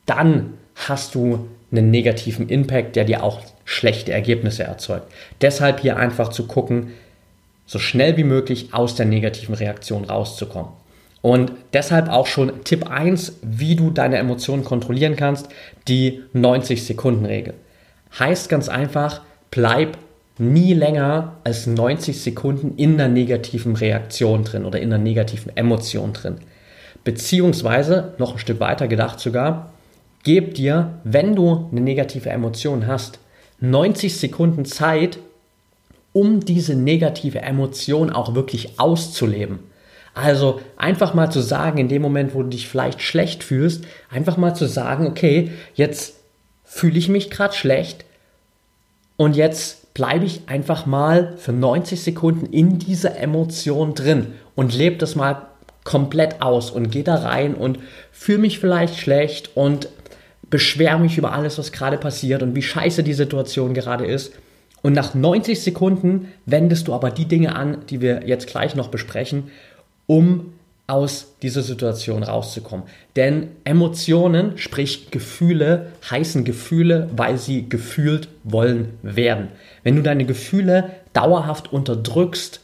dann 0.06 0.54
hast 0.74 1.14
du 1.14 1.48
einen 1.70 1.90
negativen 1.90 2.48
Impact, 2.48 2.96
der 2.96 3.04
dir 3.04 3.22
auch 3.22 3.40
schlechte 3.64 4.12
Ergebnisse 4.12 4.64
erzeugt. 4.64 5.10
Deshalb 5.40 5.80
hier 5.80 5.96
einfach 5.96 6.28
zu 6.28 6.46
gucken, 6.46 6.92
so 7.66 7.78
schnell 7.78 8.16
wie 8.16 8.24
möglich 8.24 8.68
aus 8.72 8.94
der 8.94 9.06
negativen 9.06 9.54
Reaktion 9.54 10.04
rauszukommen. 10.04 10.70
Und 11.26 11.50
deshalb 11.72 12.08
auch 12.08 12.28
schon 12.28 12.62
Tipp 12.62 12.88
1, 12.88 13.40
wie 13.42 13.74
du 13.74 13.90
deine 13.90 14.18
Emotionen 14.18 14.62
kontrollieren 14.62 15.16
kannst, 15.16 15.48
die 15.88 16.22
90-Sekunden-Regel. 16.36 17.54
Heißt 18.16 18.48
ganz 18.48 18.68
einfach, 18.68 19.22
bleib 19.50 19.98
nie 20.38 20.72
länger 20.72 21.32
als 21.42 21.66
90 21.66 22.22
Sekunden 22.22 22.76
in 22.76 22.96
der 22.96 23.08
negativen 23.08 23.74
Reaktion 23.74 24.44
drin 24.44 24.64
oder 24.64 24.78
in 24.78 24.90
der 24.90 25.00
negativen 25.00 25.50
Emotion 25.56 26.12
drin. 26.12 26.36
Beziehungsweise, 27.02 28.14
noch 28.18 28.34
ein 28.34 28.38
Stück 28.38 28.60
weiter 28.60 28.86
gedacht 28.86 29.18
sogar, 29.18 29.72
gib 30.22 30.54
dir, 30.54 31.00
wenn 31.02 31.34
du 31.34 31.66
eine 31.72 31.80
negative 31.80 32.30
Emotion 32.30 32.86
hast, 32.86 33.18
90 33.58 34.16
Sekunden 34.16 34.64
Zeit, 34.64 35.18
um 36.12 36.38
diese 36.38 36.76
negative 36.76 37.40
Emotion 37.40 38.10
auch 38.10 38.36
wirklich 38.36 38.78
auszuleben. 38.78 39.58
Also 40.16 40.62
einfach 40.78 41.12
mal 41.12 41.30
zu 41.30 41.42
sagen, 41.42 41.76
in 41.76 41.88
dem 41.88 42.00
Moment, 42.00 42.34
wo 42.34 42.42
du 42.42 42.48
dich 42.48 42.68
vielleicht 42.68 43.02
schlecht 43.02 43.44
fühlst, 43.44 43.84
einfach 44.10 44.38
mal 44.38 44.54
zu 44.54 44.66
sagen, 44.66 45.06
okay, 45.06 45.50
jetzt 45.74 46.14
fühle 46.64 46.98
ich 46.98 47.10
mich 47.10 47.30
gerade 47.30 47.52
schlecht 47.52 48.06
und 49.18 49.36
jetzt 49.36 49.92
bleibe 49.92 50.24
ich 50.24 50.40
einfach 50.46 50.86
mal 50.86 51.34
für 51.36 51.52
90 51.52 52.02
Sekunden 52.02 52.46
in 52.46 52.78
dieser 52.78 53.18
Emotion 53.18 53.92
drin 53.92 54.28
und 54.54 54.74
lebe 54.74 54.96
das 54.96 55.16
mal 55.16 55.42
komplett 55.84 56.40
aus 56.40 56.70
und 56.70 56.90
gehe 56.90 57.04
da 57.04 57.16
rein 57.16 57.54
und 57.54 57.78
fühle 58.10 58.38
mich 58.38 58.58
vielleicht 58.58 58.96
schlecht 58.96 59.50
und 59.54 59.90
beschwere 60.48 60.98
mich 60.98 61.18
über 61.18 61.32
alles, 61.32 61.58
was 61.58 61.72
gerade 61.72 61.98
passiert 61.98 62.42
und 62.42 62.54
wie 62.54 62.62
scheiße 62.62 63.02
die 63.02 63.12
Situation 63.12 63.74
gerade 63.74 64.06
ist. 64.06 64.32
Und 64.80 64.94
nach 64.94 65.14
90 65.14 65.60
Sekunden 65.60 66.32
wendest 66.46 66.88
du 66.88 66.94
aber 66.94 67.10
die 67.10 67.26
Dinge 67.26 67.54
an, 67.54 67.84
die 67.90 68.00
wir 68.00 68.26
jetzt 68.26 68.46
gleich 68.46 68.74
noch 68.74 68.88
besprechen, 68.88 69.50
um 70.06 70.52
aus 70.86 71.34
dieser 71.42 71.62
Situation 71.62 72.22
rauszukommen. 72.22 72.86
Denn 73.16 73.48
Emotionen, 73.64 74.56
sprich 74.56 75.10
Gefühle, 75.10 75.92
heißen 76.08 76.44
Gefühle, 76.44 77.10
weil 77.16 77.38
sie 77.38 77.68
gefühlt 77.68 78.28
wollen 78.44 78.90
werden. 79.02 79.48
Wenn 79.82 79.96
du 79.96 80.02
deine 80.02 80.24
Gefühle 80.24 80.90
dauerhaft 81.12 81.72
unterdrückst, 81.72 82.60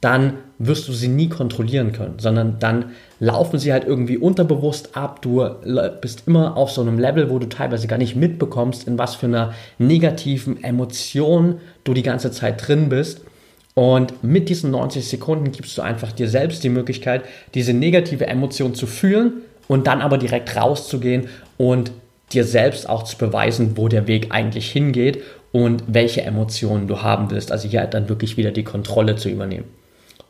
dann 0.00 0.34
wirst 0.58 0.86
du 0.86 0.92
sie 0.92 1.08
nie 1.08 1.30
kontrollieren 1.30 1.92
können, 1.92 2.18
sondern 2.18 2.58
dann 2.60 2.92
laufen 3.18 3.58
sie 3.58 3.72
halt 3.72 3.84
irgendwie 3.84 4.18
unterbewusst 4.18 4.96
ab. 4.96 5.22
Du 5.22 5.42
bist 6.00 6.24
immer 6.26 6.58
auf 6.58 6.70
so 6.70 6.82
einem 6.82 6.98
Level, 6.98 7.30
wo 7.30 7.38
du 7.38 7.48
teilweise 7.48 7.86
gar 7.86 7.96
nicht 7.96 8.14
mitbekommst, 8.14 8.86
in 8.86 8.98
was 8.98 9.14
für 9.14 9.26
einer 9.26 9.54
negativen 9.78 10.62
Emotion 10.62 11.58
du 11.84 11.94
die 11.94 12.02
ganze 12.02 12.30
Zeit 12.30 12.68
drin 12.68 12.90
bist. 12.90 13.22
Und 13.74 14.22
mit 14.22 14.48
diesen 14.48 14.70
90 14.70 15.06
Sekunden 15.06 15.50
gibst 15.50 15.76
du 15.76 15.82
einfach 15.82 16.12
dir 16.12 16.28
selbst 16.28 16.62
die 16.62 16.68
Möglichkeit, 16.68 17.24
diese 17.54 17.74
negative 17.74 18.26
Emotion 18.26 18.74
zu 18.74 18.86
fühlen 18.86 19.42
und 19.66 19.86
dann 19.88 20.00
aber 20.00 20.16
direkt 20.16 20.56
rauszugehen 20.56 21.28
und 21.58 21.90
dir 22.32 22.44
selbst 22.44 22.88
auch 22.88 23.02
zu 23.02 23.18
beweisen, 23.18 23.76
wo 23.76 23.88
der 23.88 24.06
Weg 24.06 24.28
eigentlich 24.30 24.70
hingeht 24.70 25.22
und 25.52 25.84
welche 25.88 26.22
Emotionen 26.22 26.86
du 26.86 27.02
haben 27.02 27.30
willst. 27.30 27.50
Also 27.50 27.68
hier 27.68 27.80
halt 27.80 27.94
dann 27.94 28.08
wirklich 28.08 28.36
wieder 28.36 28.52
die 28.52 28.64
Kontrolle 28.64 29.16
zu 29.16 29.28
übernehmen. 29.28 29.66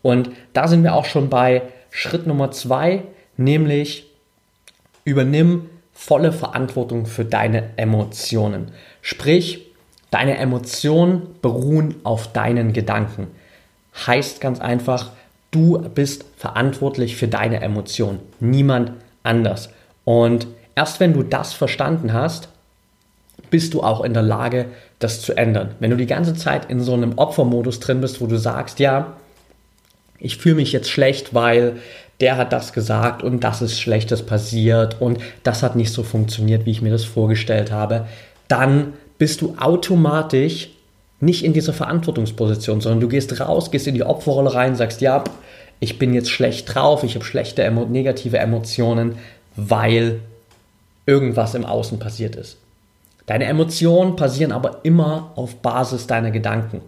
Und 0.02 0.30
da 0.52 0.68
sind 0.68 0.82
wir 0.82 0.94
auch 0.94 1.06
schon 1.06 1.28
bei 1.28 1.62
Schritt 1.90 2.26
Nummer 2.26 2.50
zwei, 2.50 3.02
nämlich 3.36 4.06
übernimm 5.04 5.70
volle 5.92 6.32
Verantwortung 6.32 7.06
für 7.06 7.24
deine 7.24 7.70
Emotionen. 7.76 8.72
Sprich, 9.00 9.70
deine 10.14 10.38
Emotionen 10.38 11.22
beruhen 11.42 11.96
auf 12.04 12.32
deinen 12.32 12.72
Gedanken. 12.72 13.26
Heißt 14.06 14.40
ganz 14.40 14.60
einfach, 14.60 15.10
du 15.50 15.80
bist 15.92 16.24
verantwortlich 16.36 17.16
für 17.16 17.26
deine 17.26 17.60
Emotionen, 17.60 18.20
niemand 18.38 18.92
anders. 19.24 19.70
Und 20.04 20.46
erst 20.76 21.00
wenn 21.00 21.14
du 21.14 21.24
das 21.24 21.52
verstanden 21.52 22.12
hast, 22.12 22.48
bist 23.50 23.74
du 23.74 23.82
auch 23.82 24.04
in 24.04 24.14
der 24.14 24.22
Lage, 24.22 24.66
das 25.00 25.20
zu 25.20 25.36
ändern. 25.36 25.74
Wenn 25.80 25.90
du 25.90 25.96
die 25.96 26.06
ganze 26.06 26.34
Zeit 26.34 26.70
in 26.70 26.80
so 26.80 26.94
einem 26.94 27.18
Opfermodus 27.18 27.80
drin 27.80 28.00
bist, 28.00 28.20
wo 28.20 28.28
du 28.28 28.38
sagst, 28.38 28.78
ja, 28.78 29.16
ich 30.20 30.36
fühle 30.36 30.56
mich 30.56 30.70
jetzt 30.70 30.90
schlecht, 30.90 31.34
weil 31.34 31.80
der 32.20 32.36
hat 32.36 32.52
das 32.52 32.72
gesagt 32.72 33.24
und 33.24 33.42
das 33.42 33.62
ist 33.62 33.80
Schlechtes 33.80 34.24
passiert 34.24 35.00
und 35.00 35.18
das 35.42 35.64
hat 35.64 35.74
nicht 35.74 35.92
so 35.92 36.04
funktioniert, 36.04 36.66
wie 36.66 36.70
ich 36.70 36.82
mir 36.82 36.92
das 36.92 37.04
vorgestellt 37.04 37.72
habe, 37.72 38.06
dann 38.46 38.92
bist 39.18 39.40
du 39.40 39.54
automatisch 39.58 40.70
nicht 41.20 41.44
in 41.44 41.52
dieser 41.52 41.72
Verantwortungsposition, 41.72 42.80
sondern 42.80 43.00
du 43.00 43.08
gehst 43.08 43.40
raus, 43.40 43.70
gehst 43.70 43.86
in 43.86 43.94
die 43.94 44.02
Opferrolle 44.02 44.54
rein, 44.54 44.76
sagst, 44.76 45.00
ja, 45.00 45.24
ich 45.80 45.98
bin 45.98 46.14
jetzt 46.14 46.30
schlecht 46.30 46.74
drauf, 46.74 47.02
ich 47.02 47.14
habe 47.14 47.24
schlechte, 47.24 47.68
negative 47.70 48.38
Emotionen, 48.38 49.16
weil 49.56 50.20
irgendwas 51.06 51.54
im 51.54 51.64
Außen 51.64 51.98
passiert 51.98 52.36
ist. 52.36 52.56
Deine 53.26 53.44
Emotionen 53.44 54.16
passieren 54.16 54.52
aber 54.52 54.80
immer 54.82 55.32
auf 55.36 55.56
Basis 55.56 56.06
deiner 56.06 56.30
Gedanken. 56.30 56.82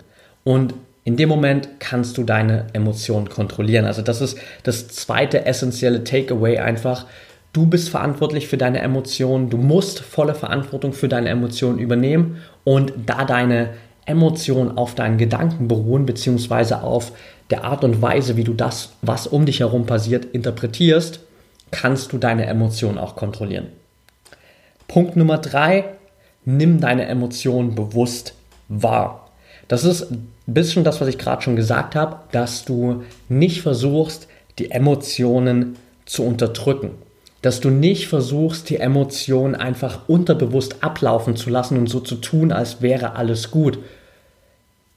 Und 0.45 0.75
in 1.04 1.16
dem 1.16 1.28
Moment 1.28 1.68
kannst 1.78 2.18
du 2.18 2.25
deine 2.25 2.66
Emotionen 2.73 3.28
kontrollieren. 3.28 3.85
Also 3.85 4.02
das 4.02 4.21
ist 4.21 4.38
das 4.64 4.88
zweite 4.88 5.47
essentielle 5.47 6.04
Takeaway 6.04 6.59
einfach. 6.59 7.06
Du 7.56 7.64
bist 7.64 7.88
verantwortlich 7.88 8.48
für 8.48 8.58
deine 8.58 8.80
Emotionen. 8.80 9.48
Du 9.48 9.56
musst 9.56 10.00
volle 10.00 10.34
Verantwortung 10.34 10.92
für 10.92 11.08
deine 11.08 11.30
Emotionen 11.30 11.78
übernehmen. 11.78 12.42
Und 12.64 12.92
da 13.06 13.25
deine 13.25 13.70
Emotionen 14.04 14.76
auf 14.76 14.94
deinen 14.94 15.16
Gedanken 15.16 15.66
beruhen, 15.66 16.04
beziehungsweise 16.04 16.82
auf 16.82 17.12
der 17.48 17.64
Art 17.64 17.82
und 17.82 18.02
Weise, 18.02 18.36
wie 18.36 18.44
du 18.44 18.52
das, 18.52 18.92
was 19.00 19.26
um 19.26 19.46
dich 19.46 19.60
herum 19.60 19.86
passiert, 19.86 20.26
interpretierst, 20.26 21.20
kannst 21.70 22.12
du 22.12 22.18
deine 22.18 22.44
Emotionen 22.44 22.98
auch 22.98 23.16
kontrollieren. 23.16 23.68
Punkt 24.86 25.16
Nummer 25.16 25.38
drei, 25.38 25.86
nimm 26.44 26.78
deine 26.82 27.06
Emotionen 27.06 27.75
bewusst 27.75 28.34
wahr. 28.68 29.30
Das 29.66 29.84
ist 29.84 30.10
ein 30.10 30.30
bisschen 30.44 30.84
das, 30.84 31.00
was 31.00 31.08
ich 31.08 31.16
gerade 31.16 31.40
schon 31.40 31.56
gesagt 31.56 31.94
habe, 31.94 32.18
dass 32.32 32.66
du 32.66 33.04
nicht 33.30 33.62
versuchst, 33.62 34.28
die 34.58 34.70
Emotionen 34.72 35.76
zu 36.04 36.22
unterdrücken. 36.22 37.05
Dass 37.43 37.61
du 37.61 37.71
nicht 37.71 38.09
versuchst, 38.09 38.71
die 38.71 38.76
Emotionen 38.76 39.55
einfach 39.55 40.09
unterbewusst 40.09 40.83
ablaufen 40.83 41.37
zu 41.37 41.50
lassen 41.50 41.78
und 41.78 41.88
so 41.88 42.00
zu 42.00 42.16
tun, 42.16 42.52
als 42.52 42.83
wäre 42.83 43.14
alles 43.14 43.50
gut. 43.50 43.78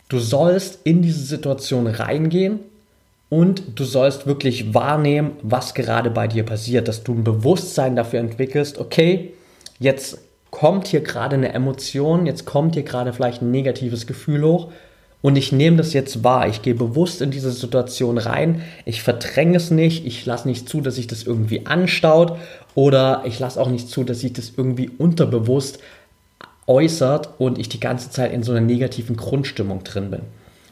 Du 0.08 0.20
sollst 0.20 0.80
in 0.86 1.02
diese 1.02 1.24
Situation 1.24 1.86
reingehen 1.86 2.60
und 3.30 3.62
du 3.76 3.84
sollst 3.84 4.26
wirklich 4.26 4.74
wahrnehmen, 4.74 5.32
was 5.44 5.76
gerade 5.76 6.10
bei 6.10 6.28
dir 6.28 6.44
passiert, 6.44 6.88
dass 6.88 7.04
du 7.04 7.14
ein 7.14 7.24
Bewusstsein 7.24 7.96
dafür 7.96 8.20
entwickelst, 8.20 8.80
okay, 8.80 9.34
jetzt 9.78 10.18
kommt 10.50 10.88
hier 10.88 11.02
gerade 11.02 11.36
eine 11.36 11.54
Emotion, 11.54 12.26
jetzt 12.26 12.46
kommt 12.46 12.74
hier 12.74 12.84
gerade 12.84 13.14
vielleicht 13.14 13.44
ein 13.44 13.52
negatives 13.52 14.08
Gefühl 14.08 14.44
hoch 14.44 14.72
und 15.22 15.36
ich 15.36 15.52
nehme 15.52 15.78
das 15.78 15.94
jetzt 15.94 16.24
wahr. 16.24 16.48
Ich 16.48 16.62
gehe 16.62 16.76
bewusst 16.76 17.22
in 17.22 17.32
diese 17.32 17.52
Situation 17.52 18.18
rein. 18.18 18.62
Ich 18.86 19.04
verdränge 19.04 19.58
es 19.58 19.70
nicht. 19.70 20.06
Ich 20.06 20.26
lasse 20.26 20.48
nicht 20.48 20.70
zu, 20.70 20.80
dass 20.80 20.96
sich 20.96 21.08
das 21.08 21.24
irgendwie 21.24 21.66
anstaut 21.66 22.38
oder 22.74 23.24
ich 23.26 23.38
lasse 23.40 23.60
auch 23.60 23.70
nicht 23.70 23.90
zu, 23.90 24.04
dass 24.06 24.22
sich 24.22 24.32
das 24.32 24.54
irgendwie 24.56 24.90
unterbewusst 24.98 25.80
äußert 26.68 27.30
und 27.38 27.58
ich 27.58 27.68
die 27.68 27.82
ganze 27.82 28.12
Zeit 28.12 28.32
in 28.32 28.44
so 28.44 28.52
einer 28.52 28.62
negativen 28.62 29.18
Grundstimmung 29.18 29.84
drin 29.84 30.12
bin. 30.12 30.22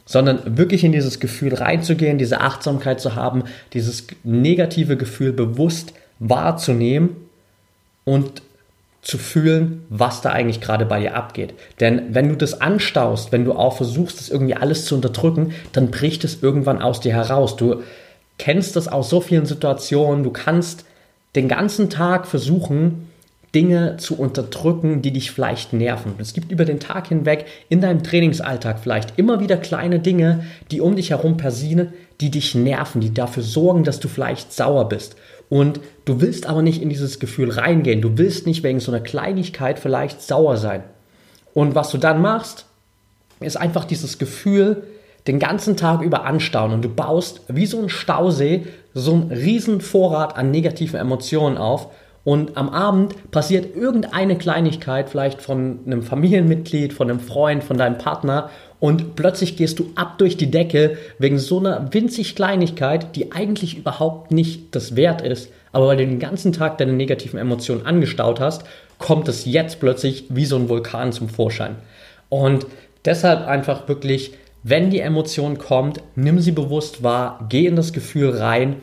Sondern 0.05 0.57
wirklich 0.57 0.85
in 0.85 0.93
dieses 0.93 1.19
Gefühl 1.19 1.53
reinzugehen, 1.53 2.17
diese 2.17 2.39
Achtsamkeit 2.39 3.01
zu 3.01 3.15
haben, 3.15 3.43
dieses 3.73 4.07
negative 4.23 4.95
Gefühl 4.95 5.33
bewusst 5.33 5.91
wahrzunehmen 6.19 7.17
und 8.05 8.41
zu 9.07 9.17
fühlen, 9.17 9.85
was 9.87 10.19
da 10.19 10.31
eigentlich 10.31 10.59
gerade 10.59 10.85
bei 10.85 10.99
dir 10.99 11.15
abgeht. 11.15 11.53
Denn 11.79 12.13
wenn 12.13 12.27
du 12.27 12.35
das 12.35 12.59
anstaust, 12.59 13.31
wenn 13.31 13.45
du 13.45 13.53
auch 13.53 13.77
versuchst, 13.77 14.19
das 14.19 14.27
irgendwie 14.27 14.55
alles 14.55 14.83
zu 14.83 14.95
unterdrücken, 14.95 15.53
dann 15.71 15.91
bricht 15.91 16.25
es 16.25 16.43
irgendwann 16.43 16.81
aus 16.81 16.99
dir 16.99 17.13
heraus. 17.13 17.55
Du 17.55 17.83
kennst 18.37 18.75
das 18.75 18.89
aus 18.89 19.09
so 19.09 19.21
vielen 19.21 19.45
Situationen, 19.45 20.25
du 20.25 20.31
kannst 20.31 20.83
den 21.37 21.47
ganzen 21.47 21.89
Tag 21.89 22.27
versuchen, 22.27 23.07
Dinge 23.55 23.95
zu 23.95 24.19
unterdrücken, 24.19 25.01
die 25.01 25.11
dich 25.11 25.31
vielleicht 25.31 25.71
nerven. 25.71 26.15
Es 26.17 26.33
gibt 26.33 26.51
über 26.51 26.65
den 26.65 26.81
Tag 26.81 27.07
hinweg 27.07 27.45
in 27.69 27.79
deinem 27.79 28.03
Trainingsalltag 28.03 28.79
vielleicht 28.79 29.17
immer 29.17 29.39
wieder 29.39 29.55
kleine 29.55 29.99
Dinge, 29.99 30.43
die 30.69 30.81
um 30.81 30.97
dich 30.97 31.11
herum 31.11 31.37
passieren, 31.37 31.93
die 32.19 32.29
dich 32.29 32.55
nerven, 32.55 32.99
die 32.99 33.13
dafür 33.13 33.43
sorgen, 33.43 33.85
dass 33.85 34.01
du 34.01 34.09
vielleicht 34.09 34.51
sauer 34.51 34.89
bist. 34.89 35.15
Und 35.49 35.79
du 36.05 36.19
willst 36.19 36.45
aber 36.45 36.61
nicht 36.61 36.81
in 36.81 36.89
dieses 36.89 37.19
Gefühl 37.19 37.51
reingehen. 37.51 38.01
Du 38.01 38.17
willst 38.17 38.45
nicht 38.45 38.63
wegen 38.63 38.79
so 38.79 38.91
einer 38.91 39.01
Kleinigkeit 39.01 39.79
vielleicht 39.79 40.21
sauer 40.21 40.57
sein. 40.57 40.83
Und 41.53 41.73
was 41.73 41.89
du 41.89 41.97
dann 41.97 42.21
machst, 42.21 42.65
ist 43.39 43.57
einfach 43.57 43.85
dieses 43.85 44.17
Gefühl 44.17 44.83
den 45.27 45.39
ganzen 45.39 45.77
Tag 45.77 46.01
über 46.01 46.25
anstauen 46.25 46.71
und 46.71 46.83
du 46.83 46.89
baust 46.89 47.41
wie 47.47 47.65
so 47.65 47.81
ein 47.81 47.89
Stausee 47.89 48.65
so 48.93 49.13
einen 49.13 49.31
riesen 49.31 49.81
Vorrat 49.81 50.37
an 50.37 50.51
negativen 50.51 50.99
Emotionen 50.99 51.57
auf 51.57 51.89
und 52.27 52.57
am 52.57 52.67
Abend 52.69 53.31
passiert 53.31 53.75
irgendeine 53.75 54.37
Kleinigkeit, 54.37 55.09
vielleicht 55.09 55.41
von 55.41 55.79
einem 55.85 56.03
Familienmitglied, 56.03 56.91
von 56.91 57.09
einem 57.09 57.21
Freund, 57.21 57.63
von 57.63 57.77
deinem 57.77 57.97
Partner 57.97 58.49
und 58.79 59.15
plötzlich 59.15 59.57
gehst 59.57 59.79
du 59.79 59.91
ab 59.95 60.17
durch 60.19 60.37
die 60.37 60.51
Decke 60.51 60.97
wegen 61.17 61.39
so 61.39 61.59
einer 61.59 61.93
winzig 61.93 62.35
Kleinigkeit, 62.35 63.15
die 63.15 63.31
eigentlich 63.31 63.77
überhaupt 63.77 64.31
nicht 64.31 64.75
das 64.75 64.95
wert 64.95 65.21
ist. 65.21 65.51
Aber 65.71 65.87
weil 65.87 65.97
du 65.97 66.05
den 66.05 66.19
ganzen 66.19 66.53
Tag 66.53 66.77
deine 66.77 66.93
negativen 66.93 67.39
Emotionen 67.39 67.85
angestaut 67.85 68.39
hast, 68.39 68.63
kommt 68.99 69.27
es 69.27 69.45
jetzt 69.45 69.79
plötzlich 69.79 70.25
wie 70.29 70.45
so 70.45 70.55
ein 70.55 70.69
Vulkan 70.69 71.11
zum 71.11 71.29
Vorschein. 71.29 71.75
Und 72.29 72.67
deshalb 73.05 73.47
einfach 73.47 73.87
wirklich, 73.87 74.33
wenn 74.63 74.89
die 74.89 74.99
Emotion 74.99 75.57
kommt, 75.57 76.01
nimm 76.15 76.39
sie 76.39 76.51
bewusst 76.51 77.03
wahr, 77.03 77.45
geh 77.49 77.65
in 77.65 77.75
das 77.75 77.93
Gefühl 77.93 78.29
rein 78.29 78.77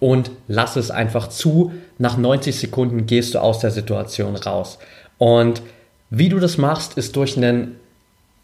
und 0.00 0.30
lass 0.48 0.76
es 0.76 0.90
einfach 0.90 1.28
zu. 1.28 1.72
Nach 1.98 2.16
90 2.16 2.58
Sekunden 2.58 3.06
gehst 3.06 3.34
du 3.34 3.38
aus 3.40 3.60
der 3.60 3.70
Situation 3.70 4.36
raus. 4.36 4.78
Und 5.18 5.62
wie 6.10 6.28
du 6.28 6.38
das 6.38 6.58
machst, 6.58 6.98
ist 6.98 7.16
durch 7.16 7.36
einen 7.36 7.76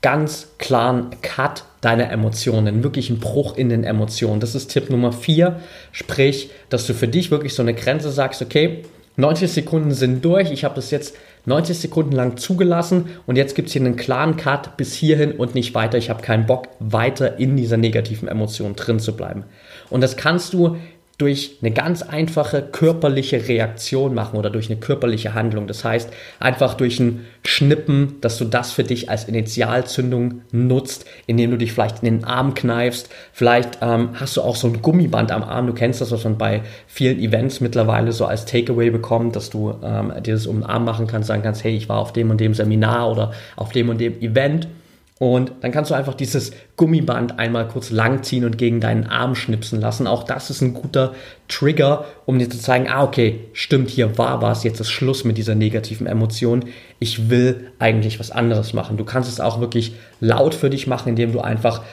ganz 0.03 0.49
klaren 0.59 1.11
Cut 1.23 1.65
deiner 1.81 2.11
Emotionen, 2.11 2.85
wirklich 2.85 3.11
einen 3.11 3.21
Bruch 3.21 3.57
in 3.57 3.69
den 3.69 3.85
Emotionen. 3.85 4.41
Das 4.41 4.55
ist 4.55 4.69
Tipp 4.69 4.91
Nummer 4.91 5.13
4. 5.13 5.61
Sprich, 5.93 6.51
dass 6.69 6.87
du 6.87 6.95
für 6.95 7.09
dich 7.09 7.31
wirklich 7.31 7.55
so 7.55 7.63
eine 7.63 7.75
Grenze 7.75 8.11
sagst, 8.11 8.43
okay, 8.43 8.83
90 9.17 9.51
Sekunden 9.51 9.93
sind 9.93 10.25
durch, 10.25 10.51
ich 10.51 10.65
habe 10.65 10.75
das 10.75 10.91
jetzt 10.91 11.17
90 11.45 11.79
Sekunden 11.79 12.13
lang 12.13 12.37
zugelassen 12.37 13.07
und 13.27 13.37
jetzt 13.37 13.55
gibt 13.55 13.69
es 13.69 13.73
hier 13.73 13.83
einen 13.83 13.97
klaren 13.97 14.37
Cut 14.37 14.77
bis 14.77 14.95
hierhin 14.95 15.33
und 15.33 15.55
nicht 15.55 15.75
weiter. 15.75 15.99
Ich 15.99 16.09
habe 16.09 16.23
keinen 16.23 16.47
Bock, 16.47 16.69
weiter 16.79 17.39
in 17.39 17.57
dieser 17.57 17.77
negativen 17.77 18.29
Emotion 18.29 18.77
drin 18.77 19.01
zu 19.01 19.17
bleiben. 19.17 19.45
Und 19.91 20.01
das 20.03 20.17
kannst 20.17 20.55
du 20.55 20.77
durch 21.19 21.59
eine 21.61 21.71
ganz 21.71 22.03
einfache 22.03 22.63
körperliche 22.63 23.47
Reaktion 23.47 24.15
machen 24.15 24.39
oder 24.39 24.51
durch 24.51 24.71
eine 24.71 24.81
körperliche 24.81 25.35
Handlung. 25.35 25.67
Das 25.67 25.85
heißt, 25.85 26.11
einfach 26.41 26.75
durch 26.75 26.99
ein 26.99 27.27
Schnippen, 27.45 28.17
dass 28.21 28.39
du 28.39 28.45
das 28.45 28.73
für 28.73 28.83
dich 28.83 29.11
als 29.11 29.25
Initialzündung 29.25 30.43
nutzt, 30.53 31.05
indem 31.27 31.51
du 31.51 31.59
dich 31.59 31.73
vielleicht 31.73 32.03
in 32.03 32.17
den 32.17 32.25
Arm 32.25 32.55
kneifst. 32.55 33.09
Vielleicht 33.33 33.79
ähm, 33.83 34.11
hast 34.15 34.37
du 34.37 34.43
auch 34.43 34.57
so 34.57 34.67
ein 34.69 34.83
Gummiband 34.83 35.31
am 35.31 35.43
Arm. 35.43 35.67
Du 35.67 35.75
kennst 35.75 36.01
das, 36.01 36.11
was 36.11 36.25
man 36.25 36.39
bei 36.39 36.63
vielen 36.87 37.21
Events 37.21 37.61
mittlerweile 37.61 38.13
so 38.13 38.25
als 38.27 38.47
Takeaway 38.47 38.91
bekommt, 38.91 39.37
dass 39.37 39.51
du 39.51 39.75
ähm, 39.85 40.13
dir 40.23 40.35
das 40.35 40.47
um 40.47 40.61
den 40.61 40.67
Arm 40.67 40.85
machen 40.85 41.07
kannst, 41.07 41.29
sagen 41.29 41.43
kannst, 41.43 41.63
hey, 41.63 41.77
ich 41.77 41.89
war 41.89 41.99
auf 41.99 42.13
dem 42.13 42.31
und 42.31 42.41
dem 42.41 42.55
Seminar 42.55 43.11
oder 43.11 43.33
auf 43.57 43.71
dem 43.71 43.91
und 43.91 44.01
dem 44.01 44.21
Event 44.21 44.67
und 45.23 45.53
dann 45.61 45.71
kannst 45.71 45.93
du 45.93 45.95
einfach 45.95 46.15
dieses 46.15 46.51
Gummiband 46.75 47.39
einmal 47.39 47.69
kurz 47.69 47.93
langziehen 47.93 48.45
und 48.45 48.59
gegen 48.59 48.81
deinen 48.81 49.07
Arm 49.07 49.37
schnipsen 49.37 49.81
lassen. 49.81 50.09
Auch 50.09 50.25
das 50.25 50.51
ist 50.51 50.63
ein 50.63 50.75
guter 50.75 51.15
Trigger, 51.47 52.07
um 52.27 52.41
dir 52.41 52.51
zu 52.51 52.59
zeigen, 52.59 52.89
ah, 52.89 53.05
okay, 53.05 53.39
stimmt, 53.53 53.89
hier 53.89 54.19
war 54.19 54.43
was, 54.43 54.65
jetzt 54.65 54.81
ist 54.81 54.91
Schluss 54.91 55.23
mit 55.23 55.39
dieser 55.39 55.55
negativen 55.55 56.09
Emotion. 56.09 56.65
Ich 56.99 57.31
will 57.31 57.71
eigentlich 57.79 58.19
was 58.19 58.33
anderes 58.33 58.73
machen. 58.73 58.97
Du 58.97 59.05
kannst 59.05 59.31
es 59.31 59.39
auch 59.39 59.61
wirklich 59.61 59.95
laut 60.19 60.57
für 60.57 60.71
dich 60.71 60.89
machen, 60.89 61.11
indem 61.11 61.31
du 61.31 61.41
einfach 61.41 61.85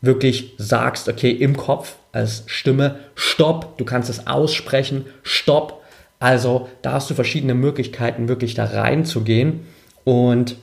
wirklich 0.00 0.54
sagst, 0.58 1.08
okay, 1.08 1.30
im 1.30 1.56
Kopf 1.56 1.94
als 2.10 2.42
Stimme, 2.46 2.96
stopp, 3.14 3.78
du 3.78 3.84
kannst 3.84 4.10
es 4.10 4.26
aussprechen, 4.26 5.04
stopp. 5.22 5.84
Also 6.18 6.68
da 6.82 6.94
hast 6.94 7.08
du 7.10 7.14
verschiedene 7.14 7.54
Möglichkeiten, 7.54 8.26
wirklich 8.26 8.54
da 8.54 8.64
reinzugehen 8.64 9.60
und 10.02 10.56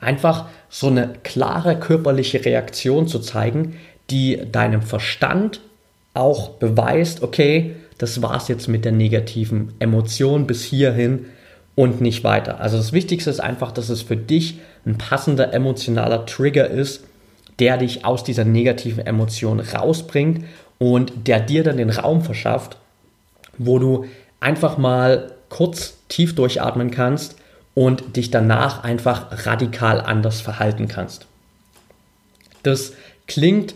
einfach 0.00 0.46
so 0.68 0.88
eine 0.88 1.14
klare 1.22 1.78
körperliche 1.78 2.44
Reaktion 2.44 3.08
zu 3.08 3.18
zeigen, 3.18 3.76
die 4.10 4.40
deinem 4.50 4.82
Verstand 4.82 5.60
auch 6.14 6.50
beweist, 6.50 7.22
okay, 7.22 7.76
das 7.98 8.22
war's 8.22 8.48
jetzt 8.48 8.68
mit 8.68 8.84
der 8.84 8.92
negativen 8.92 9.72
Emotion 9.78 10.46
bis 10.46 10.64
hierhin 10.64 11.26
und 11.74 12.00
nicht 12.00 12.24
weiter. 12.24 12.60
Also 12.60 12.76
das 12.76 12.92
Wichtigste 12.92 13.30
ist 13.30 13.40
einfach, 13.40 13.72
dass 13.72 13.88
es 13.88 14.02
für 14.02 14.16
dich 14.16 14.58
ein 14.84 14.98
passender 14.98 15.52
emotionaler 15.52 16.26
Trigger 16.26 16.68
ist, 16.68 17.04
der 17.58 17.78
dich 17.78 18.04
aus 18.04 18.24
dieser 18.24 18.44
negativen 18.44 19.06
Emotion 19.06 19.60
rausbringt 19.60 20.44
und 20.78 21.12
der 21.26 21.40
dir 21.40 21.64
dann 21.64 21.78
den 21.78 21.90
Raum 21.90 22.22
verschafft, 22.22 22.76
wo 23.58 23.78
du 23.78 24.04
einfach 24.40 24.78
mal 24.78 25.32
kurz 25.48 25.96
tief 26.08 26.34
durchatmen 26.34 26.90
kannst 26.90 27.36
und 27.76 28.16
dich 28.16 28.30
danach 28.30 28.84
einfach 28.84 29.44
radikal 29.44 30.00
anders 30.00 30.40
verhalten 30.40 30.88
kannst. 30.88 31.26
Das 32.62 32.94
klingt 33.28 33.74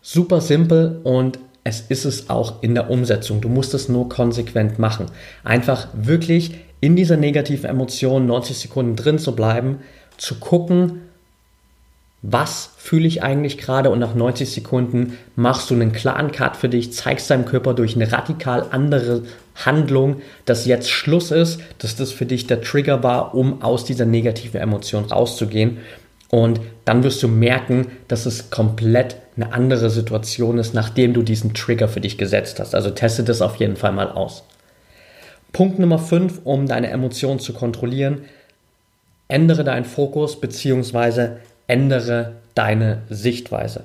super 0.00 0.40
simpel 0.40 1.02
und 1.04 1.38
es 1.62 1.82
ist 1.82 2.06
es 2.06 2.30
auch 2.30 2.62
in 2.62 2.74
der 2.74 2.88
Umsetzung. 2.88 3.42
Du 3.42 3.50
musst 3.50 3.74
es 3.74 3.90
nur 3.90 4.08
konsequent 4.08 4.78
machen. 4.78 5.06
Einfach 5.44 5.88
wirklich 5.92 6.54
in 6.80 6.96
dieser 6.96 7.18
negativen 7.18 7.68
Emotion 7.68 8.24
90 8.26 8.56
Sekunden 8.56 8.96
drin 8.96 9.18
zu 9.18 9.36
bleiben, 9.36 9.80
zu 10.16 10.36
gucken, 10.36 11.02
was 12.22 12.70
fühle 12.76 13.06
ich 13.06 13.22
eigentlich 13.22 13.58
gerade 13.58 13.90
und 13.90 14.00
nach 14.00 14.14
90 14.14 14.50
Sekunden 14.50 15.16
machst 15.36 15.70
du 15.70 15.74
einen 15.74 15.92
klaren 15.92 16.32
Cut 16.32 16.56
für 16.56 16.68
dich, 16.68 16.92
zeigst 16.92 17.30
deinem 17.30 17.44
Körper 17.44 17.74
durch 17.74 17.94
eine 17.94 18.10
radikal 18.10 18.66
andere 18.70 19.22
Handlung, 19.54 20.20
dass 20.44 20.66
jetzt 20.66 20.90
Schluss 20.90 21.30
ist, 21.30 21.60
dass 21.78 21.94
das 21.94 22.10
für 22.10 22.26
dich 22.26 22.48
der 22.48 22.60
Trigger 22.60 23.04
war, 23.04 23.34
um 23.34 23.62
aus 23.62 23.84
dieser 23.84 24.04
negativen 24.04 24.60
Emotion 24.60 25.04
rauszugehen. 25.04 25.78
Und 26.30 26.60
dann 26.84 27.04
wirst 27.04 27.22
du 27.22 27.28
merken, 27.28 27.86
dass 28.08 28.26
es 28.26 28.50
komplett 28.50 29.16
eine 29.36 29.52
andere 29.52 29.88
Situation 29.88 30.58
ist, 30.58 30.74
nachdem 30.74 31.14
du 31.14 31.22
diesen 31.22 31.54
Trigger 31.54 31.88
für 31.88 32.00
dich 32.00 32.18
gesetzt 32.18 32.58
hast. 32.58 32.74
Also 32.74 32.90
teste 32.90 33.22
das 33.22 33.40
auf 33.40 33.56
jeden 33.56 33.76
Fall 33.76 33.92
mal 33.92 34.10
aus. 34.10 34.42
Punkt 35.52 35.78
Nummer 35.78 35.98
5, 35.98 36.40
um 36.44 36.66
deine 36.66 36.90
Emotionen 36.90 37.38
zu 37.38 37.54
kontrollieren. 37.54 38.22
Ändere 39.28 39.62
deinen 39.62 39.84
Fokus 39.84 40.40
bzw 40.40 41.36
ändere 41.68 42.32
deine 42.54 43.02
Sichtweise. 43.08 43.84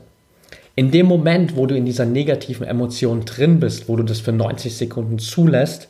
In 0.75 0.89
dem 0.89 1.05
Moment, 1.05 1.55
wo 1.55 1.67
du 1.67 1.75
in 1.75 1.85
dieser 1.85 2.05
negativen 2.05 2.65
Emotion 2.65 3.25
drin 3.25 3.59
bist, 3.59 3.87
wo 3.87 3.95
du 3.95 4.01
das 4.01 4.19
für 4.19 4.31
90 4.31 4.75
Sekunden 4.75 5.19
zulässt, 5.19 5.87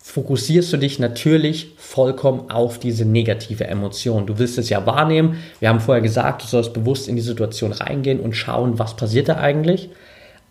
fokussierst 0.00 0.72
du 0.72 0.76
dich 0.76 0.98
natürlich 0.98 1.72
vollkommen 1.78 2.50
auf 2.50 2.78
diese 2.78 3.04
negative 3.04 3.66
Emotion. 3.66 4.26
Du 4.26 4.38
willst 4.38 4.58
es 4.58 4.68
ja 4.68 4.86
wahrnehmen. 4.86 5.38
Wir 5.58 5.70
haben 5.70 5.80
vorher 5.80 6.02
gesagt, 6.02 6.42
du 6.42 6.46
sollst 6.46 6.74
bewusst 6.74 7.08
in 7.08 7.16
die 7.16 7.22
Situation 7.22 7.72
reingehen 7.72 8.20
und 8.20 8.36
schauen, 8.36 8.78
was 8.78 8.94
passiert 8.94 9.28
da 9.28 9.38
eigentlich. 9.38 9.88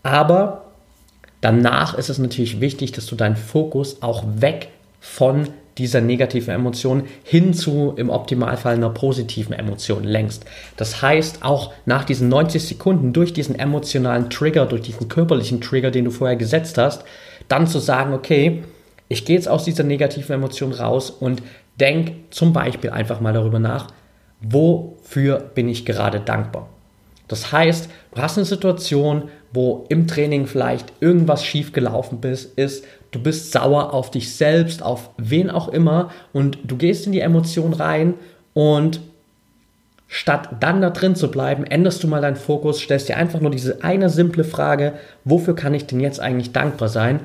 Aber 0.02 0.72
danach 1.40 1.98
ist 1.98 2.10
es 2.10 2.18
natürlich 2.18 2.60
wichtig, 2.60 2.92
dass 2.92 3.06
du 3.06 3.16
deinen 3.16 3.38
Fokus 3.38 4.02
auch 4.02 4.26
weg 4.28 4.70
von 5.00 5.48
dieser 5.78 6.02
negativen 6.02 6.54
Emotion 6.54 7.04
hin 7.24 7.54
zu 7.54 7.94
im 7.96 8.10
Optimalfall 8.10 8.76
einer 8.76 8.90
positiven 8.90 9.54
Emotion 9.54 10.04
längst. 10.04 10.46
Das 10.78 11.02
heißt, 11.02 11.44
auch 11.44 11.74
nach 11.86 12.04
diesen 12.04 12.30
90 12.30 12.64
Sekunden 12.64 13.14
durch 13.14 13.34
diesen 13.34 13.58
emotionalen 13.58 14.30
Trigger, 14.30 14.66
durch 14.66 14.82
diesen 14.82 15.08
körperlichen 15.08 15.62
Trigger, 15.62 15.92
den 15.92 16.06
du 16.06 16.12
vorher 16.12 16.38
gesetzt 16.38 16.78
hast, 16.78 17.04
dann 17.48 17.68
zu 17.68 17.80
sagen, 17.80 18.14
okay, 18.14 18.64
ich 19.10 19.26
gehe 19.26 19.36
jetzt 19.36 19.50
aus 19.50 19.64
dieser 19.64 19.84
negativen 19.84 20.36
Emotion 20.36 20.72
raus 20.72 21.10
und 21.10 21.42
denk 21.80 22.14
zum 22.30 22.54
Beispiel 22.54 22.92
einfach 22.92 23.20
mal 23.20 23.34
darüber 23.34 23.60
nach, 23.60 23.88
wofür 24.42 25.40
bin 25.40 25.70
ich 25.70 25.86
gerade 25.86 26.20
dankbar. 26.20 26.70
Das 27.28 27.52
heißt, 27.52 27.90
du 28.14 28.22
hast 28.22 28.38
eine 28.38 28.46
Situation, 28.46 29.30
wo 29.52 29.86
im 29.90 30.08
Training 30.08 30.46
vielleicht 30.46 30.94
irgendwas 31.00 31.46
schief 31.46 31.74
gelaufen 31.74 32.20
ist, 32.56 32.86
du 33.14 33.20
bist 33.20 33.52
sauer 33.52 33.94
auf 33.94 34.12
dich 34.12 34.36
selbst, 34.36 34.84
auf 34.84 35.12
wen 35.18 35.50
auch 35.50 35.70
immer 35.70 36.12
und 36.34 36.58
du 36.64 36.76
gehst 36.76 37.06
in 37.06 37.14
die 37.14 37.22
Emotion 37.22 37.72
rein 37.74 38.16
und 38.54 39.00
statt 40.08 40.50
dann 40.60 40.82
da 40.82 40.90
drin 40.90 41.16
zu 41.16 41.32
bleiben, 41.32 41.64
änderst 41.64 42.04
du 42.04 42.08
mal 42.08 42.22
deinen 42.22 42.36
Fokus, 42.36 42.80
stellst 42.80 43.10
dir 43.10 43.18
einfach 43.18 43.40
nur 43.40 43.52
diese 43.52 43.84
eine 43.84 44.10
simple 44.10 44.44
Frage, 44.44 44.94
wofür 45.24 45.56
kann 45.56 45.74
ich 45.74 45.86
denn 45.86 46.00
jetzt 46.00 46.20
eigentlich 46.20 46.52
dankbar 46.52 46.90
sein? 46.90 47.22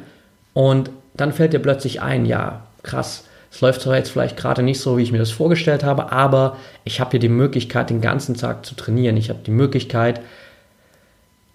Und 0.55 0.91
dann 1.15 1.33
fällt 1.33 1.53
dir 1.53 1.59
plötzlich 1.59 2.01
ein, 2.01 2.25
ja, 2.25 2.63
krass, 2.83 3.25
es 3.51 3.61
läuft 3.61 3.83
zwar 3.83 3.97
jetzt 3.97 4.11
vielleicht 4.11 4.37
gerade 4.37 4.63
nicht 4.63 4.81
so, 4.81 4.99
wie 4.99 5.03
ich 5.03 5.13
mir 5.13 5.19
das 5.19 5.31
vorgestellt 5.31 5.85
habe, 5.85 6.13
aber 6.13 6.57
ich 6.85 7.01
habe 7.01 7.13
hier 7.13 7.21
die 7.21 7.29
Möglichkeit, 7.29 7.91
den 7.91 8.01
ganzen 8.01 8.37
Tag 8.37 8.65
zu 8.67 8.75
trainieren. 8.75 9.17
Ich 9.17 9.31
habe 9.31 9.41
die 9.45 9.51
Möglichkeit, 9.51 10.21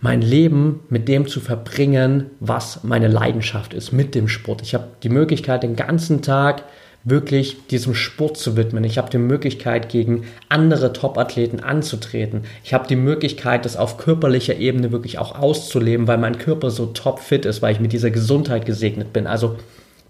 mein 0.03 0.21
Leben 0.21 0.81
mit 0.89 1.07
dem 1.07 1.27
zu 1.27 1.39
verbringen, 1.39 2.29
was 2.41 2.83
meine 2.83 3.07
Leidenschaft 3.07 3.73
ist, 3.73 3.93
mit 3.93 4.15
dem 4.15 4.27
Sport. 4.27 4.61
Ich 4.61 4.73
habe 4.73 4.89
die 5.01 5.07
Möglichkeit, 5.07 5.63
den 5.63 5.77
ganzen 5.77 6.21
Tag 6.21 6.63
wirklich 7.05 7.67
diesem 7.67 7.95
Sport 7.95 8.35
zu 8.35 8.57
widmen. 8.57 8.83
Ich 8.83 8.97
habe 8.97 9.09
die 9.09 9.17
Möglichkeit, 9.17 9.87
gegen 9.87 10.25
andere 10.49 10.91
Top-Athleten 10.91 11.61
anzutreten. 11.61 12.41
Ich 12.65 12.73
habe 12.73 12.85
die 12.85 12.97
Möglichkeit, 12.97 13.63
das 13.63 13.77
auf 13.77 13.97
körperlicher 13.97 14.57
Ebene 14.57 14.91
wirklich 14.91 15.19
auch 15.19 15.39
auszuleben, 15.39 16.05
weil 16.05 16.17
mein 16.17 16.37
Körper 16.37 16.69
so 16.69 16.87
top 16.87 17.19
fit 17.19 17.45
ist, 17.45 17.61
weil 17.61 17.73
ich 17.73 17.79
mit 17.79 17.93
dieser 17.93 18.11
Gesundheit 18.11 18.65
gesegnet 18.65 19.13
bin. 19.13 19.25
Also 19.25 19.55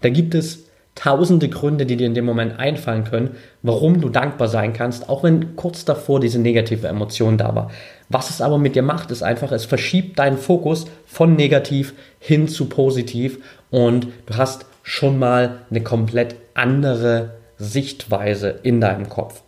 da 0.00 0.08
gibt 0.08 0.34
es 0.34 0.64
tausende 0.94 1.48
Gründe, 1.48 1.86
die 1.86 1.96
dir 1.96 2.06
in 2.06 2.14
dem 2.14 2.24
Moment 2.24 2.58
einfallen 2.58 3.04
können, 3.04 3.36
warum 3.62 4.00
du 4.00 4.08
dankbar 4.08 4.48
sein 4.48 4.72
kannst, 4.72 5.08
auch 5.08 5.22
wenn 5.24 5.56
kurz 5.56 5.84
davor 5.84 6.20
diese 6.20 6.38
negative 6.38 6.86
Emotion 6.86 7.36
da 7.36 7.54
war. 7.54 7.70
Was 8.08 8.30
es 8.30 8.40
aber 8.40 8.58
mit 8.58 8.76
dir 8.76 8.82
macht, 8.82 9.10
ist 9.10 9.22
einfach, 9.22 9.50
es 9.50 9.64
verschiebt 9.64 10.18
deinen 10.18 10.38
Fokus 10.38 10.86
von 11.06 11.34
negativ 11.34 11.94
hin 12.20 12.48
zu 12.48 12.66
positiv 12.66 13.38
und 13.70 14.06
du 14.26 14.36
hast 14.36 14.66
schon 14.82 15.18
mal 15.18 15.60
eine 15.70 15.82
komplett 15.82 16.36
andere 16.54 17.30
Sichtweise 17.58 18.60
in 18.62 18.80
deinem 18.80 19.08
Kopf. 19.08 19.42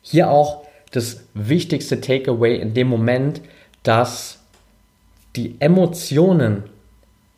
Hier 0.00 0.30
auch 0.30 0.64
das 0.92 1.24
wichtigste 1.34 2.00
Takeaway 2.00 2.56
in 2.56 2.74
dem 2.74 2.88
Moment, 2.88 3.40
dass 3.82 4.38
die 5.36 5.56
Emotionen 5.58 6.64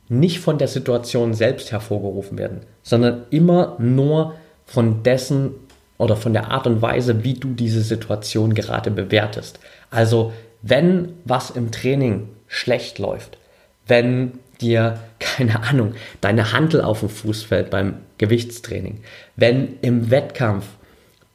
nicht 0.08 0.40
von 0.40 0.58
der 0.58 0.68
Situation 0.68 1.34
selbst 1.34 1.72
hervorgerufen 1.72 2.38
werden, 2.38 2.60
sondern 2.82 3.24
immer 3.30 3.76
nur 3.78 4.34
von 4.66 5.02
dessen 5.02 5.52
oder 5.98 6.16
von 6.16 6.32
der 6.32 6.50
Art 6.50 6.66
und 6.66 6.82
Weise, 6.82 7.24
wie 7.24 7.34
du 7.34 7.54
diese 7.54 7.82
Situation 7.82 8.54
gerade 8.54 8.90
bewertest. 8.90 9.58
Also 9.90 10.32
wenn 10.62 11.14
was 11.24 11.50
im 11.50 11.70
Training 11.70 12.28
schlecht 12.46 12.98
läuft, 12.98 13.38
wenn 13.86 14.38
dir, 14.60 14.98
keine 15.18 15.62
Ahnung, 15.62 15.94
deine 16.20 16.52
Handel 16.52 16.80
auf 16.82 17.00
den 17.00 17.08
Fuß 17.08 17.44
fällt 17.44 17.70
beim 17.70 17.98
Gewichtstraining, 18.18 19.00
wenn 19.36 19.78
im 19.80 20.10
Wettkampf 20.10 20.66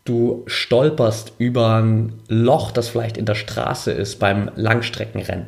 du 0.06 0.44
stolperst 0.48 1.34
über 1.38 1.76
ein 1.76 2.22
Loch, 2.28 2.72
das 2.72 2.90
vielleicht 2.90 3.18
in 3.18 3.26
der 3.26 3.36
Straße 3.36 3.92
ist 3.92 4.18
beim 4.18 4.50
Langstreckenrennen, 4.56 5.48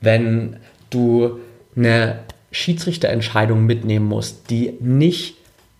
wenn 0.00 0.58
du 0.90 1.38
eine 1.76 2.18
Schiedsrichterentscheidung 2.54 3.66
mitnehmen 3.66 4.06
musst, 4.06 4.48
die 4.48 4.74
nicht 4.80 5.36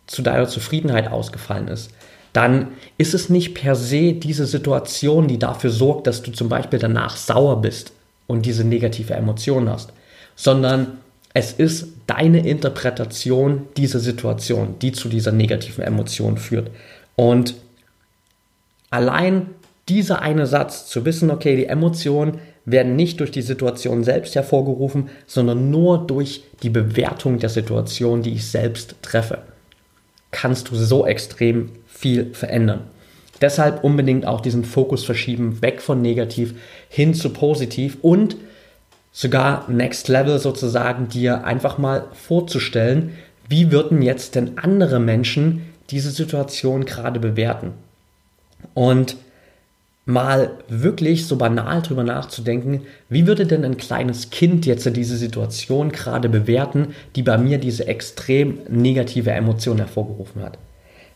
zu 0.07 0.23
deiner 0.23 0.49
Zufriedenheit 0.49 1.11
ausgefallen 1.11 1.69
ist, 1.69 1.91
dann 2.33 2.69
ist 2.99 3.15
es 3.15 3.31
nicht 3.31 3.55
per 3.55 3.77
se 3.77 4.13
diese 4.13 4.45
Situation, 4.45 5.29
die 5.29 5.39
dafür 5.39 5.71
sorgt, 5.71 6.09
dass 6.09 6.23
du 6.23 6.33
zum 6.33 6.49
Beispiel 6.49 6.81
danach 6.81 7.17
sauer 7.17 7.63
bist 7.63 7.93
und 8.27 8.45
diese 8.45 8.65
negative 8.65 9.15
Emotion 9.15 9.69
hast, 9.69 9.93
sondern 10.35 10.99
es 11.33 11.53
ist 11.53 11.87
deine 12.09 12.47
Interpretation 12.47 13.67
dieser 13.77 14.01
Situation, 14.01 14.75
die 14.83 14.91
zu 14.91 15.09
dieser 15.09 15.31
negativen 15.31 15.85
Emotion 15.85 16.39
führt. 16.39 16.71
Und 17.15 17.55
allein 18.91 19.47
dieser 19.89 20.23
eine 20.23 20.47
Satz 20.47 20.87
zu 20.87 21.05
wissen, 21.05 21.31
okay, 21.31 21.57
die 21.57 21.67
Emotionen 21.67 22.39
werden 22.65 22.97
nicht 22.97 23.21
durch 23.21 23.31
die 23.31 23.43
Situation 23.43 24.05
selbst 24.05 24.35
hervorgerufen, 24.35 25.11
sondern 25.27 25.71
nur 25.71 26.07
durch 26.07 26.45
die 26.63 26.71
Bewertung 26.71 27.39
der 27.39 27.51
Situation, 27.51 28.23
die 28.23 28.33
ich 28.33 28.47
selbst 28.47 28.97
treffe, 29.03 29.39
kannst 30.31 30.71
du 30.71 30.77
so 30.77 31.07
extrem 31.07 31.71
viel 31.87 32.33
verändern. 32.33 32.81
Deshalb 33.41 33.85
unbedingt 33.85 34.27
auch 34.27 34.41
diesen 34.41 34.65
Fokus 34.65 35.05
verschieben, 35.05 35.61
weg 35.61 35.83
von 35.83 36.01
negativ 36.01 36.55
hin 36.89 37.13
zu 37.13 37.31
positiv 37.31 37.99
und 38.01 38.37
sogar 39.13 39.71
Next 39.71 40.09
Level 40.09 40.39
sozusagen 40.39 41.09
dir 41.09 41.45
einfach 41.45 41.77
mal 41.77 42.07
vorzustellen, 42.13 43.13
wie 43.49 43.71
würden 43.71 44.01
jetzt 44.01 44.35
denn 44.35 44.57
andere 44.57 44.99
Menschen 44.99 45.63
diese 45.91 46.11
Situation 46.11 46.87
gerade 46.87 47.21
bewerten? 47.21 47.73
Und 48.73 49.17
mal 50.07 50.51
wirklich 50.69 51.27
so 51.27 51.37
banal 51.37 51.81
drüber 51.81 52.05
nachzudenken, 52.05 52.83
wie 53.09 53.27
würde 53.27 53.47
denn 53.47 53.65
ein 53.65 53.77
kleines 53.77 54.31
Kind 54.31 54.67
jetzt 54.67 54.85
diese 54.97 55.17
Situation 55.17 55.93
gerade 55.93 56.29
bewerten, 56.29 56.89
die 57.17 57.23
bei 57.23 57.39
mir 57.39 57.59
diese 57.59 57.87
extrem 57.87 58.59
negative 58.69 59.31
Emotion 59.31 59.79
hervorgerufen 59.79 60.43
hat? 60.43 60.59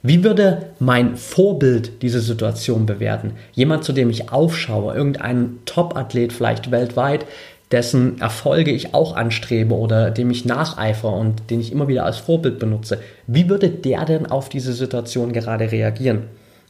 Wie 0.03 0.22
würde 0.22 0.70
mein 0.79 1.16
Vorbild 1.16 2.03
diese 2.03 2.20
Situation 2.20 2.87
bewerten? 2.87 3.33
Jemand, 3.53 3.85
zu 3.85 3.92
dem 3.92 4.11
ich 4.11 4.31
aufschaue, 4.31 4.94
irgendein 4.94 5.59
Top-Athlet 5.64 6.33
vielleicht 6.33 6.70
weltweit, 6.70 7.27
dessen 7.72 8.20
Erfolge 8.20 8.70
ich 8.70 8.94
auch 8.94 9.14
anstrebe 9.16 9.74
oder 9.74 10.11
dem 10.11 10.31
ich 10.31 10.44
nacheifere 10.44 11.12
und 11.12 11.51
den 11.51 11.61
ich 11.61 11.72
immer 11.72 11.88
wieder 11.88 12.05
als 12.05 12.16
Vorbild 12.18 12.59
benutze, 12.59 13.01
wie 13.27 13.48
würde 13.48 13.68
der 13.68 14.05
denn 14.05 14.27
auf 14.27 14.48
diese 14.48 14.72
Situation 14.72 15.33
gerade 15.33 15.70
reagieren? 15.70 16.24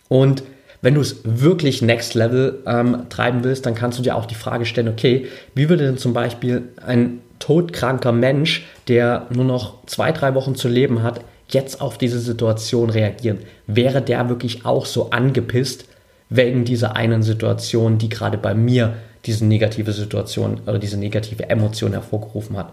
Und 0.09 0.43
wenn 0.81 0.95
du 0.95 1.01
es 1.01 1.21
wirklich 1.25 1.83
Next 1.83 2.15
Level 2.15 2.61
ähm, 2.67 3.07
treiben 3.09 3.43
willst, 3.45 3.67
dann 3.67 3.75
kannst 3.75 3.99
du 3.99 4.03
dir 4.03 4.17
auch 4.17 4.27
die 4.27 4.35
Frage 4.35 4.65
stellen, 4.65 4.89
okay, 4.89 5.27
wie 5.55 5.69
würde 5.69 5.85
denn 5.85 5.99
zum 5.99 6.13
Beispiel 6.13 6.63
ein 6.85 7.21
todkranker 7.39 8.13
Mensch, 8.13 8.67
der 8.87 9.27
nur 9.31 9.45
noch 9.45 9.85
zwei, 9.87 10.13
drei 10.13 10.35
Wochen 10.35 10.55
zu 10.55 10.69
leben 10.69 11.03
hat, 11.03 11.21
jetzt 11.49 11.81
auf 11.81 11.99
diese 11.99 12.21
Situation 12.21 12.91
reagieren? 12.91 13.39
Wäre 13.67 14.03
der 14.03 14.29
wirklich 14.29 14.65
auch 14.65 14.87
so 14.87 15.11
angepisst 15.11 15.87
wegen 16.31 16.65
dieser 16.65 16.95
einen 16.95 17.23
Situation, 17.23 17.99
die 17.99 18.09
gerade 18.09 18.39
bei 18.39 18.55
mir 18.55 18.95
diese 19.25 19.45
negative 19.45 19.93
Situation 19.93 20.61
oder 20.67 20.79
diese 20.79 20.97
negative 20.97 21.49
Emotion 21.51 21.93
hervorgerufen 21.93 22.57
hat. 22.57 22.73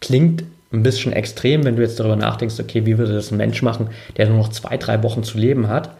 Klingt 0.00 0.44
ein 0.72 0.82
bisschen 0.82 1.12
extrem, 1.12 1.64
wenn 1.64 1.76
du 1.76 1.82
jetzt 1.82 1.98
darüber 1.98 2.16
nachdenkst, 2.16 2.60
okay, 2.60 2.86
wie 2.86 2.98
würde 2.98 3.14
das 3.14 3.30
ein 3.30 3.38
Mensch 3.38 3.62
machen, 3.62 3.88
der 4.16 4.28
nur 4.28 4.38
noch 4.38 4.50
zwei, 4.50 4.76
drei 4.76 5.02
Wochen 5.02 5.24
zu 5.24 5.38
leben 5.38 5.68
hat. 5.68 5.90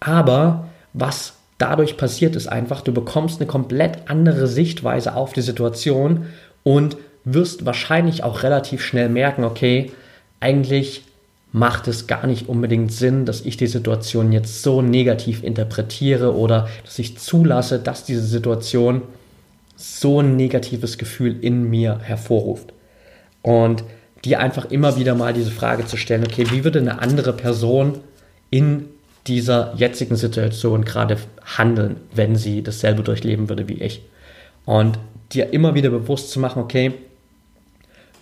Aber 0.00 0.67
was 0.98 1.34
dadurch 1.58 1.96
passiert, 1.96 2.36
ist 2.36 2.46
einfach, 2.46 2.80
du 2.80 2.92
bekommst 2.92 3.40
eine 3.40 3.48
komplett 3.48 4.08
andere 4.08 4.46
Sichtweise 4.46 5.14
auf 5.14 5.32
die 5.32 5.42
Situation 5.42 6.26
und 6.62 6.96
wirst 7.24 7.66
wahrscheinlich 7.66 8.24
auch 8.24 8.42
relativ 8.42 8.82
schnell 8.82 9.08
merken, 9.08 9.44
okay, 9.44 9.92
eigentlich 10.40 11.02
macht 11.52 11.88
es 11.88 12.06
gar 12.06 12.26
nicht 12.26 12.48
unbedingt 12.48 12.92
Sinn, 12.92 13.24
dass 13.24 13.40
ich 13.40 13.56
die 13.56 13.66
Situation 13.66 14.32
jetzt 14.32 14.62
so 14.62 14.82
negativ 14.82 15.42
interpretiere 15.42 16.36
oder 16.36 16.68
dass 16.84 16.98
ich 16.98 17.18
zulasse, 17.18 17.78
dass 17.78 18.04
diese 18.04 18.24
Situation 18.24 19.02
so 19.76 20.20
ein 20.20 20.36
negatives 20.36 20.98
Gefühl 20.98 21.36
in 21.40 21.70
mir 21.70 22.00
hervorruft. 22.02 22.72
Und 23.42 23.84
dir 24.24 24.40
einfach 24.40 24.70
immer 24.70 24.96
wieder 24.96 25.14
mal 25.14 25.32
diese 25.32 25.50
Frage 25.50 25.86
zu 25.86 25.96
stellen, 25.96 26.24
okay, 26.24 26.46
wie 26.50 26.64
würde 26.64 26.80
eine 26.80 27.00
andere 27.00 27.32
Person 27.32 27.98
in 28.50 28.86
dieser 29.26 29.74
jetzigen 29.76 30.16
Situation 30.16 30.84
gerade 30.84 31.16
handeln, 31.44 31.96
wenn 32.14 32.36
sie 32.36 32.62
dasselbe 32.62 33.02
durchleben 33.02 33.48
würde 33.48 33.68
wie 33.68 33.82
ich? 33.82 34.02
Und 34.64 34.98
dir 35.32 35.52
immer 35.52 35.74
wieder 35.74 35.90
bewusst 35.90 36.30
zu 36.30 36.40
machen, 36.40 36.62
okay, 36.62 36.94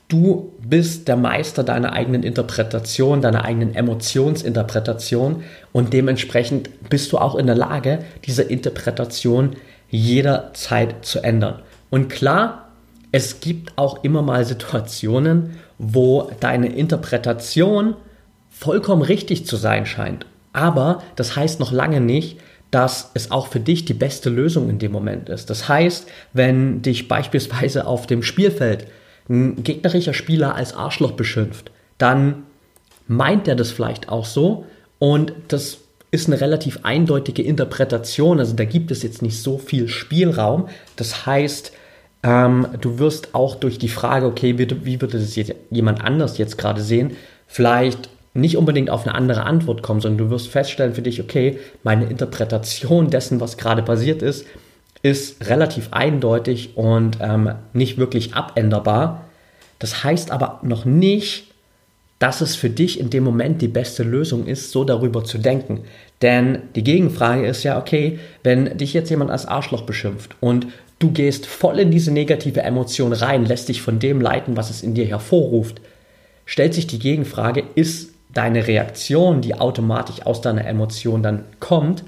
du 0.08 0.52
bist 0.60 1.08
der 1.08 1.16
Meister 1.16 1.64
deiner 1.64 1.92
eigenen 1.92 2.22
Interpretation, 2.22 3.20
deiner 3.20 3.44
eigenen 3.44 3.74
Emotionsinterpretation 3.74 5.44
und 5.72 5.92
dementsprechend 5.92 6.88
bist 6.88 7.12
du 7.12 7.18
auch 7.18 7.34
in 7.34 7.46
der 7.46 7.56
Lage, 7.56 8.00
diese 8.24 8.42
Interpretation 8.42 9.56
jederzeit 9.90 11.04
zu 11.04 11.22
ändern. 11.22 11.62
Und 11.90 12.08
klar, 12.08 12.68
es 13.12 13.40
gibt 13.40 13.72
auch 13.76 14.02
immer 14.04 14.22
mal 14.22 14.44
Situationen, 14.44 15.58
wo 15.78 16.30
deine 16.40 16.74
Interpretation 16.74 17.94
vollkommen 18.50 19.02
richtig 19.02 19.46
zu 19.46 19.56
sein 19.56 19.86
scheint. 19.86 20.26
Aber 20.56 21.02
das 21.16 21.36
heißt 21.36 21.60
noch 21.60 21.70
lange 21.70 22.00
nicht, 22.00 22.38
dass 22.70 23.10
es 23.12 23.30
auch 23.30 23.48
für 23.48 23.60
dich 23.60 23.84
die 23.84 23.94
beste 23.94 24.30
Lösung 24.30 24.70
in 24.70 24.78
dem 24.78 24.90
Moment 24.90 25.28
ist. 25.28 25.50
Das 25.50 25.68
heißt, 25.68 26.08
wenn 26.32 26.80
dich 26.80 27.08
beispielsweise 27.08 27.86
auf 27.86 28.06
dem 28.06 28.22
Spielfeld 28.22 28.86
ein 29.28 29.62
gegnerischer 29.62 30.14
Spieler 30.14 30.54
als 30.54 30.74
Arschloch 30.74 31.12
beschimpft, 31.12 31.70
dann 31.98 32.44
meint 33.06 33.46
er 33.48 33.54
das 33.54 33.70
vielleicht 33.70 34.08
auch 34.08 34.24
so 34.24 34.64
und 34.98 35.34
das 35.48 35.78
ist 36.10 36.26
eine 36.26 36.40
relativ 36.40 36.80
eindeutige 36.84 37.42
Interpretation. 37.42 38.38
Also 38.38 38.54
da 38.54 38.64
gibt 38.64 38.90
es 38.90 39.02
jetzt 39.02 39.20
nicht 39.20 39.42
so 39.42 39.58
viel 39.58 39.88
Spielraum. 39.88 40.68
Das 40.96 41.26
heißt, 41.26 41.72
ähm, 42.22 42.66
du 42.80 42.98
wirst 42.98 43.34
auch 43.34 43.56
durch 43.56 43.78
die 43.78 43.88
Frage, 43.88 44.24
okay, 44.24 44.56
wie, 44.56 44.68
wie 44.86 45.00
würde 45.02 45.18
das 45.18 45.36
jetzt 45.36 45.54
jemand 45.70 46.02
anders 46.02 46.38
jetzt 46.38 46.56
gerade 46.56 46.80
sehen, 46.80 47.16
vielleicht 47.46 48.08
nicht 48.36 48.56
unbedingt 48.56 48.90
auf 48.90 49.06
eine 49.06 49.14
andere 49.14 49.44
Antwort 49.44 49.82
kommen, 49.82 50.00
sondern 50.00 50.26
du 50.26 50.30
wirst 50.30 50.48
feststellen 50.48 50.94
für 50.94 51.02
dich, 51.02 51.20
okay, 51.20 51.58
meine 51.82 52.06
Interpretation 52.06 53.10
dessen, 53.10 53.40
was 53.40 53.56
gerade 53.56 53.82
passiert 53.82 54.22
ist, 54.22 54.46
ist 55.02 55.48
relativ 55.48 55.88
eindeutig 55.92 56.76
und 56.76 57.18
ähm, 57.20 57.52
nicht 57.72 57.98
wirklich 57.98 58.34
abänderbar. 58.34 59.24
Das 59.78 60.04
heißt 60.04 60.30
aber 60.30 60.60
noch 60.62 60.84
nicht, 60.84 61.52
dass 62.18 62.40
es 62.40 62.56
für 62.56 62.70
dich 62.70 62.98
in 62.98 63.10
dem 63.10 63.24
Moment 63.24 63.60
die 63.60 63.68
beste 63.68 64.02
Lösung 64.02 64.46
ist, 64.46 64.70
so 64.70 64.84
darüber 64.84 65.24
zu 65.24 65.38
denken. 65.38 65.82
Denn 66.22 66.60
die 66.74 66.82
Gegenfrage 66.82 67.46
ist 67.46 67.62
ja, 67.62 67.78
okay, 67.78 68.18
wenn 68.42 68.78
dich 68.78 68.94
jetzt 68.94 69.10
jemand 69.10 69.30
als 69.30 69.46
Arschloch 69.46 69.82
beschimpft 69.82 70.34
und 70.40 70.66
du 70.98 71.10
gehst 71.10 71.44
voll 71.44 71.78
in 71.78 71.90
diese 71.90 72.10
negative 72.10 72.62
Emotion 72.62 73.12
rein, 73.12 73.44
lässt 73.44 73.68
dich 73.68 73.82
von 73.82 73.98
dem 73.98 74.20
leiten, 74.22 74.56
was 74.56 74.70
es 74.70 74.82
in 74.82 74.94
dir 74.94 75.04
hervorruft, 75.04 75.82
stellt 76.46 76.72
sich 76.72 76.86
die 76.86 76.98
Gegenfrage, 76.98 77.64
ist 77.74 78.15
deine 78.36 78.66
Reaktion, 78.66 79.40
die 79.40 79.54
automatisch 79.54 80.24
aus 80.24 80.40
deiner 80.40 80.66
Emotion 80.66 81.22
dann 81.22 81.44
kommt, 81.60 82.04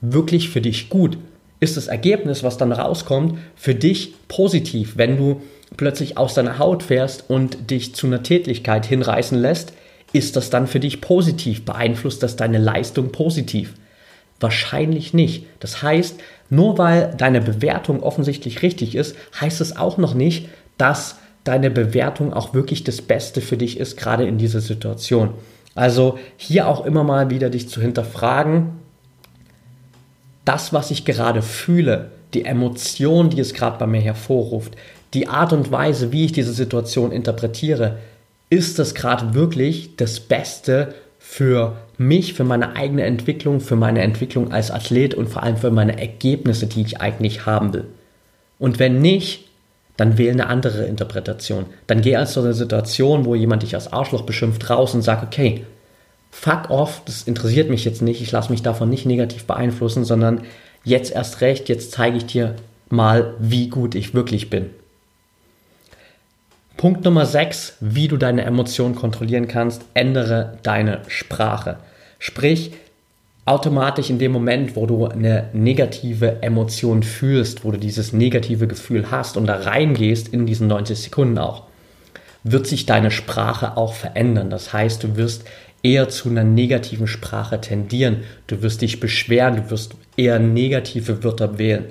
wirklich 0.00 0.50
für 0.50 0.60
dich 0.60 0.88
gut? 0.88 1.18
Ist 1.60 1.76
das 1.76 1.86
Ergebnis, 1.86 2.42
was 2.42 2.58
dann 2.58 2.72
rauskommt, 2.72 3.38
für 3.54 3.74
dich 3.74 4.14
positiv, 4.28 4.96
wenn 4.96 5.16
du 5.16 5.40
plötzlich 5.76 6.18
aus 6.18 6.34
deiner 6.34 6.58
Haut 6.58 6.82
fährst 6.82 7.30
und 7.30 7.70
dich 7.70 7.94
zu 7.94 8.06
einer 8.06 8.22
Tätigkeit 8.22 8.84
hinreißen 8.84 9.38
lässt? 9.38 9.72
Ist 10.12 10.36
das 10.36 10.50
dann 10.50 10.66
für 10.66 10.80
dich 10.80 11.00
positiv? 11.00 11.64
Beeinflusst 11.64 12.22
das 12.22 12.36
deine 12.36 12.58
Leistung 12.58 13.12
positiv? 13.12 13.74
Wahrscheinlich 14.40 15.14
nicht. 15.14 15.46
Das 15.60 15.82
heißt, 15.82 16.20
nur 16.50 16.76
weil 16.76 17.14
deine 17.16 17.40
Bewertung 17.40 18.02
offensichtlich 18.02 18.62
richtig 18.62 18.94
ist, 18.94 19.16
heißt 19.40 19.60
es 19.60 19.76
auch 19.76 19.98
noch 19.98 20.14
nicht, 20.14 20.48
dass 20.76 21.16
deine 21.44 21.70
Bewertung 21.70 22.32
auch 22.32 22.54
wirklich 22.54 22.84
das 22.84 23.02
Beste 23.02 23.40
für 23.40 23.56
dich 23.56 23.78
ist, 23.78 23.96
gerade 23.96 24.26
in 24.26 24.38
dieser 24.38 24.60
Situation. 24.60 25.30
Also 25.74 26.18
hier 26.36 26.68
auch 26.68 26.84
immer 26.84 27.04
mal 27.04 27.30
wieder 27.30 27.50
dich 27.50 27.68
zu 27.68 27.80
hinterfragen, 27.80 28.72
das, 30.44 30.72
was 30.72 30.90
ich 30.90 31.04
gerade 31.04 31.42
fühle, 31.42 32.10
die 32.34 32.44
Emotion, 32.44 33.30
die 33.30 33.40
es 33.40 33.54
gerade 33.54 33.78
bei 33.78 33.86
mir 33.86 34.00
hervorruft, 34.00 34.74
die 35.14 35.28
Art 35.28 35.52
und 35.52 35.70
Weise, 35.70 36.12
wie 36.12 36.24
ich 36.24 36.32
diese 36.32 36.52
Situation 36.52 37.12
interpretiere, 37.12 37.98
ist 38.50 38.78
das 38.78 38.94
gerade 38.94 39.34
wirklich 39.34 39.96
das 39.96 40.20
Beste 40.20 40.94
für 41.18 41.76
mich, 41.96 42.34
für 42.34 42.44
meine 42.44 42.76
eigene 42.76 43.04
Entwicklung, 43.04 43.60
für 43.60 43.76
meine 43.76 44.02
Entwicklung 44.02 44.52
als 44.52 44.70
Athlet 44.70 45.14
und 45.14 45.28
vor 45.28 45.42
allem 45.42 45.56
für 45.56 45.70
meine 45.70 45.98
Ergebnisse, 45.98 46.66
die 46.66 46.82
ich 46.82 47.00
eigentlich 47.00 47.46
haben 47.46 47.72
will. 47.72 47.86
Und 48.58 48.78
wenn 48.78 49.00
nicht, 49.00 49.48
dann 50.02 50.18
wähle 50.18 50.32
eine 50.32 50.48
andere 50.48 50.86
Interpretation. 50.86 51.66
Dann 51.86 52.00
geh 52.00 52.16
aus 52.16 52.32
so 52.32 52.40
einer 52.40 52.54
Situation, 52.54 53.24
wo 53.24 53.36
jemand 53.36 53.62
dich 53.62 53.76
als 53.76 53.92
Arschloch 53.92 54.22
beschimpft, 54.22 54.68
raus 54.68 54.96
und 54.96 55.02
sag, 55.02 55.22
okay, 55.22 55.64
fuck 56.32 56.70
off, 56.70 57.02
das 57.04 57.22
interessiert 57.22 57.70
mich 57.70 57.84
jetzt 57.84 58.02
nicht, 58.02 58.20
ich 58.20 58.32
lasse 58.32 58.50
mich 58.50 58.62
davon 58.62 58.90
nicht 58.90 59.06
negativ 59.06 59.44
beeinflussen, 59.44 60.04
sondern 60.04 60.40
jetzt 60.82 61.12
erst 61.12 61.40
recht, 61.40 61.68
jetzt 61.68 61.92
zeige 61.92 62.16
ich 62.16 62.26
dir 62.26 62.56
mal, 62.88 63.34
wie 63.38 63.68
gut 63.68 63.94
ich 63.94 64.12
wirklich 64.12 64.50
bin. 64.50 64.70
Punkt 66.76 67.04
Nummer 67.04 67.24
6, 67.24 67.76
wie 67.78 68.08
du 68.08 68.16
deine 68.16 68.42
Emotionen 68.42 68.96
kontrollieren 68.96 69.46
kannst, 69.46 69.84
ändere 69.94 70.58
deine 70.64 71.02
Sprache. 71.06 71.76
Sprich, 72.18 72.72
automatisch 73.44 74.10
in 74.10 74.18
dem 74.18 74.32
Moment, 74.32 74.76
wo 74.76 74.86
du 74.86 75.06
eine 75.06 75.48
negative 75.52 76.42
Emotion 76.42 77.02
fühlst, 77.02 77.64
wo 77.64 77.72
du 77.72 77.78
dieses 77.78 78.12
negative 78.12 78.68
Gefühl 78.68 79.10
hast 79.10 79.36
und 79.36 79.46
da 79.46 79.56
reingehst 79.56 80.28
in 80.28 80.46
diesen 80.46 80.68
90 80.68 80.98
Sekunden 80.98 81.38
auch, 81.38 81.64
wird 82.44 82.66
sich 82.66 82.86
deine 82.86 83.10
Sprache 83.10 83.76
auch 83.76 83.94
verändern. 83.94 84.50
Das 84.50 84.72
heißt, 84.72 85.02
du 85.02 85.16
wirst 85.16 85.44
eher 85.82 86.08
zu 86.08 86.28
einer 86.28 86.44
negativen 86.44 87.06
Sprache 87.06 87.60
tendieren. 87.60 88.18
Du 88.46 88.62
wirst 88.62 88.82
dich 88.82 89.00
beschweren, 89.00 89.56
du 89.56 89.70
wirst 89.70 89.96
eher 90.16 90.38
negative 90.38 91.24
Wörter 91.24 91.58
wählen. 91.58 91.86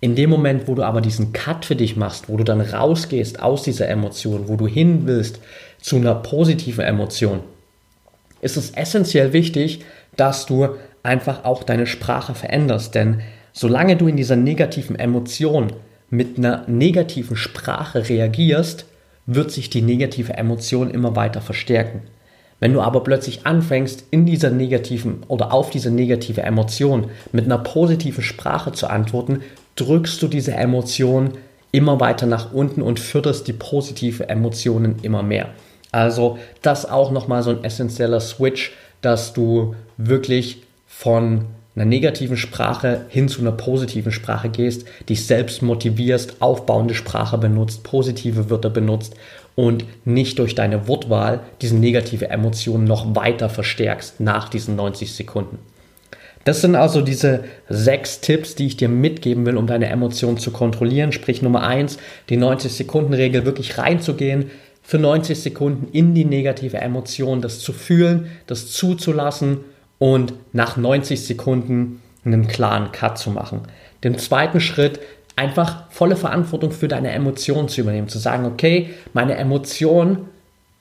In 0.00 0.14
dem 0.14 0.30
Moment, 0.30 0.68
wo 0.68 0.74
du 0.74 0.84
aber 0.84 1.00
diesen 1.00 1.32
Cut 1.32 1.64
für 1.64 1.76
dich 1.76 1.96
machst, 1.96 2.28
wo 2.28 2.36
du 2.36 2.44
dann 2.44 2.60
rausgehst 2.60 3.42
aus 3.42 3.64
dieser 3.64 3.88
Emotion, 3.88 4.48
wo 4.48 4.56
du 4.56 4.66
hin 4.66 5.02
willst 5.04 5.40
zu 5.80 5.96
einer 5.96 6.14
positiven 6.14 6.84
Emotion, 6.84 7.40
ist 8.40 8.56
es 8.56 8.70
essentiell 8.70 9.32
wichtig, 9.32 9.80
dass 10.18 10.44
du 10.44 10.68
einfach 11.02 11.44
auch 11.44 11.62
deine 11.62 11.86
Sprache 11.86 12.34
veränderst. 12.34 12.94
Denn 12.94 13.22
solange 13.52 13.96
du 13.96 14.08
in 14.08 14.16
dieser 14.16 14.36
negativen 14.36 14.98
Emotion 14.98 15.72
mit 16.10 16.36
einer 16.36 16.64
negativen 16.66 17.36
Sprache 17.36 18.08
reagierst, 18.08 18.84
wird 19.26 19.50
sich 19.50 19.70
die 19.70 19.82
negative 19.82 20.34
Emotion 20.34 20.90
immer 20.90 21.16
weiter 21.16 21.40
verstärken. 21.40 22.02
Wenn 22.60 22.72
du 22.72 22.80
aber 22.80 23.04
plötzlich 23.04 23.46
anfängst, 23.46 24.04
in 24.10 24.26
dieser 24.26 24.50
negativen 24.50 25.22
oder 25.28 25.52
auf 25.52 25.70
diese 25.70 25.90
negative 25.90 26.42
Emotion 26.42 27.10
mit 27.30 27.44
einer 27.44 27.58
positiven 27.58 28.24
Sprache 28.24 28.72
zu 28.72 28.88
antworten, 28.88 29.42
drückst 29.76 30.20
du 30.20 30.28
diese 30.28 30.54
Emotion 30.54 31.32
immer 31.70 32.00
weiter 32.00 32.26
nach 32.26 32.52
unten 32.52 32.82
und 32.82 32.98
förderst 32.98 33.46
die 33.46 33.52
positive 33.52 34.28
Emotionen 34.28 34.96
immer 35.02 35.22
mehr. 35.22 35.50
Also 35.92 36.38
das 36.62 36.88
auch 36.90 37.10
nochmal 37.12 37.42
so 37.42 37.50
ein 37.50 37.62
essentieller 37.62 38.20
Switch, 38.20 38.72
dass 39.00 39.32
du 39.32 39.74
wirklich 39.96 40.62
von 40.86 41.46
einer 41.74 41.84
negativen 41.84 42.36
Sprache 42.36 43.06
hin 43.08 43.28
zu 43.28 43.40
einer 43.40 43.52
positiven 43.52 44.10
Sprache 44.10 44.48
gehst, 44.48 44.86
dich 45.08 45.26
selbst 45.26 45.62
motivierst, 45.62 46.42
aufbauende 46.42 46.94
Sprache 46.94 47.38
benutzt, 47.38 47.84
positive 47.84 48.50
Wörter 48.50 48.70
benutzt 48.70 49.14
und 49.54 49.84
nicht 50.04 50.38
durch 50.38 50.54
deine 50.54 50.88
Wortwahl 50.88 51.40
diese 51.60 51.76
negative 51.76 52.30
Emotion 52.30 52.84
noch 52.84 53.14
weiter 53.14 53.48
verstärkst 53.48 54.20
nach 54.20 54.48
diesen 54.48 54.76
90 54.76 55.12
Sekunden. 55.12 55.58
Das 56.44 56.62
sind 56.62 56.76
also 56.76 57.02
diese 57.02 57.44
sechs 57.68 58.20
Tipps, 58.20 58.54
die 58.54 58.66
ich 58.66 58.76
dir 58.76 58.88
mitgeben 58.88 59.44
will, 59.44 59.56
um 59.56 59.66
deine 59.66 59.88
Emotionen 59.88 60.38
zu 60.38 60.50
kontrollieren. 60.50 61.12
Sprich 61.12 61.42
Nummer 61.42 61.62
eins, 61.62 61.98
die 62.30 62.38
90-Sekunden-Regel 62.38 63.44
wirklich 63.44 63.76
reinzugehen, 63.76 64.50
für 64.88 64.98
90 64.98 65.38
Sekunden 65.38 65.88
in 65.92 66.14
die 66.14 66.24
negative 66.24 66.78
Emotion, 66.78 67.42
das 67.42 67.58
zu 67.58 67.74
fühlen, 67.74 68.30
das 68.46 68.72
zuzulassen 68.72 69.58
und 69.98 70.32
nach 70.54 70.78
90 70.78 71.26
Sekunden 71.26 72.00
einen 72.24 72.48
klaren 72.48 72.90
Cut 72.90 73.18
zu 73.18 73.30
machen. 73.30 73.64
Den 74.02 74.16
zweiten 74.16 74.60
Schritt, 74.60 74.98
einfach 75.36 75.90
volle 75.90 76.16
Verantwortung 76.16 76.70
für 76.70 76.88
deine 76.88 77.10
Emotionen 77.10 77.68
zu 77.68 77.82
übernehmen, 77.82 78.08
zu 78.08 78.18
sagen, 78.18 78.46
okay, 78.46 78.88
meine 79.12 79.36
Emotionen 79.36 80.20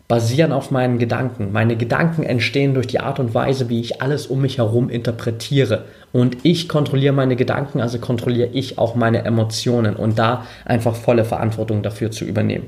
basieren 0.08 0.54
auf 0.54 0.72
meinen 0.72 1.00
Gedanken. 1.00 1.52
Meine 1.52 1.76
Gedanken 1.76 2.24
entstehen 2.24 2.76
durch 2.76 2.88
die 2.88 3.02
Art 3.02 3.20
und 3.20 3.34
Weise, 3.34 3.68
wie 3.68 3.82
ich 3.82 4.02
alles 4.02 4.28
um 4.28 4.42
mich 4.42 4.58
herum 4.58 4.90
interpretiere. 4.90 5.84
Und 6.14 6.38
ich 6.44 6.70
kontrolliere 6.70 7.14
meine 7.14 7.36
Gedanken, 7.36 7.82
also 7.82 8.00
kontrolliere 8.00 8.52
ich 8.54 8.78
auch 8.78 8.96
meine 8.96 9.26
Emotionen 9.26 9.98
und 9.98 10.18
da 10.18 10.46
einfach 10.64 10.96
volle 10.96 11.26
Verantwortung 11.26 11.84
dafür 11.84 12.10
zu 12.10 12.24
übernehmen. 12.24 12.68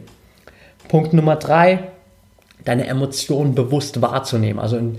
Punkt 0.89 1.13
Nummer 1.13 1.37
drei, 1.37 1.79
deine 2.65 2.87
Emotionen 2.87 3.55
bewusst 3.55 4.01
wahrzunehmen. 4.01 4.59
Also 4.59 4.75
in 4.75 4.97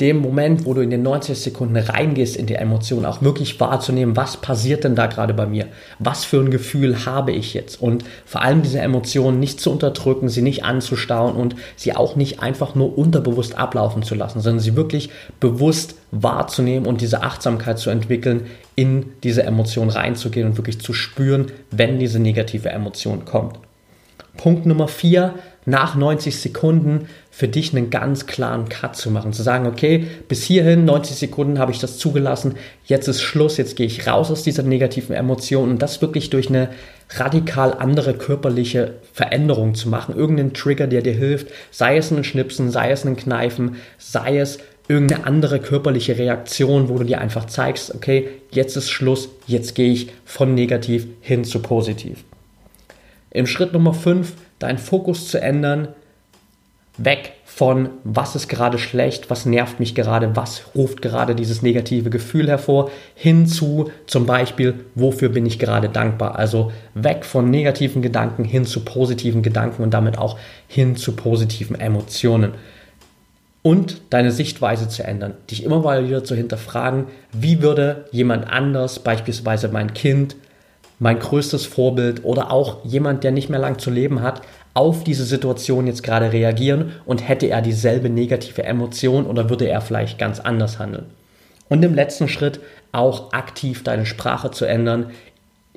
dem 0.00 0.18
Moment, 0.18 0.64
wo 0.64 0.74
du 0.74 0.80
in 0.80 0.90
den 0.90 1.02
90 1.02 1.38
Sekunden 1.38 1.76
reingehst 1.76 2.36
in 2.36 2.46
die 2.46 2.54
Emotion, 2.54 3.04
auch 3.04 3.22
wirklich 3.22 3.58
wahrzunehmen, 3.58 4.16
was 4.16 4.36
passiert 4.36 4.84
denn 4.84 4.94
da 4.94 5.06
gerade 5.06 5.34
bei 5.34 5.46
mir? 5.46 5.66
Was 5.98 6.24
für 6.24 6.38
ein 6.38 6.50
Gefühl 6.50 7.04
habe 7.06 7.32
ich 7.32 7.54
jetzt? 7.54 7.80
Und 7.80 8.04
vor 8.24 8.42
allem 8.42 8.62
diese 8.62 8.80
Emotionen 8.80 9.40
nicht 9.40 9.60
zu 9.60 9.72
unterdrücken, 9.72 10.28
sie 10.28 10.42
nicht 10.42 10.64
anzustauen 10.64 11.34
und 11.34 11.56
sie 11.74 11.94
auch 11.94 12.14
nicht 12.14 12.40
einfach 12.40 12.74
nur 12.76 12.96
unterbewusst 12.96 13.56
ablaufen 13.58 14.02
zu 14.02 14.14
lassen, 14.14 14.40
sondern 14.40 14.60
sie 14.60 14.76
wirklich 14.76 15.10
bewusst 15.40 15.96
wahrzunehmen 16.12 16.86
und 16.86 17.00
diese 17.00 17.22
Achtsamkeit 17.22 17.78
zu 17.78 17.90
entwickeln, 17.90 18.46
in 18.76 19.06
diese 19.24 19.42
Emotion 19.42 19.88
reinzugehen 19.88 20.48
und 20.48 20.56
wirklich 20.56 20.80
zu 20.80 20.92
spüren, 20.92 21.46
wenn 21.72 21.98
diese 21.98 22.20
negative 22.20 22.68
Emotion 22.68 23.24
kommt. 23.24 23.58
Punkt 24.38 24.64
Nummer 24.64 24.88
vier, 24.88 25.34
nach 25.66 25.94
90 25.94 26.40
Sekunden 26.40 27.08
für 27.30 27.46
dich 27.46 27.76
einen 27.76 27.90
ganz 27.90 28.26
klaren 28.26 28.70
Cut 28.70 28.96
zu 28.96 29.10
machen. 29.10 29.34
Zu 29.34 29.42
sagen, 29.42 29.66
okay, 29.66 30.06
bis 30.26 30.42
hierhin, 30.42 30.86
90 30.86 31.16
Sekunden 31.16 31.58
habe 31.58 31.72
ich 31.72 31.78
das 31.78 31.98
zugelassen, 31.98 32.54
jetzt 32.86 33.06
ist 33.06 33.20
Schluss, 33.20 33.58
jetzt 33.58 33.76
gehe 33.76 33.86
ich 33.86 34.06
raus 34.06 34.30
aus 34.30 34.42
dieser 34.42 34.62
negativen 34.62 35.14
Emotion 35.14 35.68
und 35.68 35.82
das 35.82 36.00
wirklich 36.00 36.30
durch 36.30 36.48
eine 36.48 36.70
radikal 37.10 37.74
andere 37.74 38.14
körperliche 38.14 38.94
Veränderung 39.12 39.74
zu 39.74 39.90
machen. 39.90 40.16
Irgendeinen 40.16 40.54
Trigger, 40.54 40.86
der 40.86 41.02
dir 41.02 41.12
hilft, 41.12 41.48
sei 41.70 41.98
es 41.98 42.10
ein 42.10 42.24
Schnipsen, 42.24 42.70
sei 42.70 42.90
es 42.90 43.04
ein 43.04 43.16
Kneifen, 43.16 43.76
sei 43.98 44.38
es 44.38 44.58
irgendeine 44.88 45.26
andere 45.26 45.60
körperliche 45.60 46.16
Reaktion, 46.16 46.88
wo 46.88 46.96
du 46.96 47.04
dir 47.04 47.20
einfach 47.20 47.44
zeigst, 47.44 47.94
okay, 47.94 48.28
jetzt 48.50 48.76
ist 48.76 48.88
Schluss, 48.88 49.28
jetzt 49.46 49.74
gehe 49.74 49.92
ich 49.92 50.08
von 50.24 50.54
negativ 50.54 51.06
hin 51.20 51.44
zu 51.44 51.60
positiv. 51.60 52.24
Im 53.38 53.46
Schritt 53.46 53.72
Nummer 53.72 53.94
5 53.94 54.32
deinen 54.58 54.78
Fokus 54.78 55.28
zu 55.28 55.40
ändern, 55.40 55.86
weg 56.96 57.34
von 57.44 57.90
was 58.02 58.34
ist 58.34 58.48
gerade 58.48 58.80
schlecht, 58.80 59.30
was 59.30 59.46
nervt 59.46 59.78
mich 59.78 59.94
gerade, 59.94 60.34
was 60.34 60.62
ruft 60.74 61.02
gerade 61.02 61.36
dieses 61.36 61.62
negative 61.62 62.10
Gefühl 62.10 62.48
hervor, 62.48 62.90
hin 63.14 63.46
zu 63.46 63.92
zum 64.08 64.26
Beispiel, 64.26 64.86
wofür 64.96 65.28
bin 65.28 65.46
ich 65.46 65.60
gerade 65.60 65.88
dankbar. 65.88 66.36
Also 66.36 66.72
weg 66.94 67.24
von 67.24 67.48
negativen 67.48 68.02
Gedanken 68.02 68.42
hin 68.42 68.64
zu 68.64 68.80
positiven 68.80 69.44
Gedanken 69.44 69.84
und 69.84 69.94
damit 69.94 70.18
auch 70.18 70.36
hin 70.66 70.96
zu 70.96 71.12
positiven 71.12 71.78
Emotionen. 71.78 72.54
Und 73.62 74.00
deine 74.10 74.32
Sichtweise 74.32 74.88
zu 74.88 75.04
ändern, 75.04 75.34
dich 75.48 75.62
immer 75.62 75.78
mal 75.78 76.04
wieder 76.04 76.24
zu 76.24 76.34
hinterfragen, 76.34 77.04
wie 77.32 77.62
würde 77.62 78.06
jemand 78.10 78.50
anders, 78.50 78.98
beispielsweise 78.98 79.68
mein 79.68 79.94
Kind, 79.94 80.34
mein 80.98 81.18
größtes 81.18 81.66
Vorbild 81.66 82.24
oder 82.24 82.50
auch 82.50 82.84
jemand, 82.84 83.24
der 83.24 83.30
nicht 83.30 83.48
mehr 83.48 83.60
lang 83.60 83.78
zu 83.78 83.90
leben 83.90 84.22
hat, 84.22 84.42
auf 84.74 85.04
diese 85.04 85.24
Situation 85.24 85.86
jetzt 85.86 86.02
gerade 86.02 86.32
reagieren 86.32 86.92
und 87.04 87.26
hätte 87.26 87.46
er 87.46 87.62
dieselbe 87.62 88.10
negative 88.10 88.62
Emotion 88.62 89.26
oder 89.26 89.50
würde 89.50 89.68
er 89.68 89.80
vielleicht 89.80 90.18
ganz 90.18 90.40
anders 90.40 90.78
handeln. 90.78 91.06
Und 91.68 91.84
im 91.84 91.94
letzten 91.94 92.28
Schritt 92.28 92.60
auch 92.92 93.32
aktiv 93.32 93.84
deine 93.84 94.06
Sprache 94.06 94.50
zu 94.50 94.64
ändern, 94.64 95.10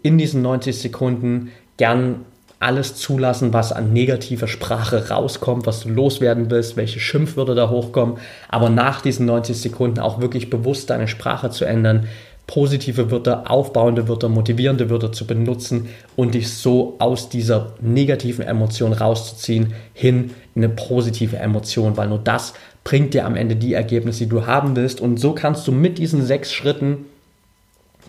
in 0.01 0.17
diesen 0.17 0.41
90 0.41 0.79
Sekunden 0.79 1.51
gern 1.77 2.25
alles 2.59 2.95
zulassen, 2.95 3.53
was 3.53 3.71
an 3.71 3.91
negativer 3.91 4.47
Sprache 4.47 5.09
rauskommt, 5.09 5.65
was 5.65 5.81
du 5.81 5.89
loswerden 5.89 6.51
willst, 6.51 6.77
welche 6.77 6.99
Schimpfwörter 6.99 7.55
da 7.55 7.71
hochkommen, 7.71 8.17
aber 8.49 8.69
nach 8.69 9.01
diesen 9.01 9.25
90 9.25 9.59
Sekunden 9.59 9.99
auch 9.99 10.21
wirklich 10.21 10.51
bewusst 10.51 10.91
deine 10.91 11.07
Sprache 11.07 11.49
zu 11.49 11.65
ändern, 11.65 12.07
positive 12.47 13.11
Wörter, 13.11 13.49
aufbauende 13.49 14.07
Wörter, 14.07 14.27
motivierende 14.27 14.89
Wörter 14.89 15.11
zu 15.11 15.25
benutzen 15.25 15.89
und 16.15 16.33
dich 16.33 16.49
so 16.49 16.95
aus 16.99 17.29
dieser 17.29 17.73
negativen 17.79 18.45
Emotion 18.45 18.93
rauszuziehen, 18.93 19.73
hin 19.93 20.31
in 20.53 20.63
eine 20.63 20.73
positive 20.73 21.37
Emotion, 21.37 21.95
weil 21.95 22.09
nur 22.09 22.19
das 22.19 22.53
bringt 22.83 23.13
dir 23.13 23.25
am 23.25 23.35
Ende 23.35 23.55
die 23.55 23.73
Ergebnisse, 23.73 24.25
die 24.25 24.29
du 24.29 24.47
haben 24.47 24.75
willst. 24.75 24.99
Und 24.99 25.17
so 25.17 25.33
kannst 25.33 25.67
du 25.67 25.71
mit 25.71 25.97
diesen 25.97 26.25
sechs 26.25 26.51
Schritten 26.51 27.05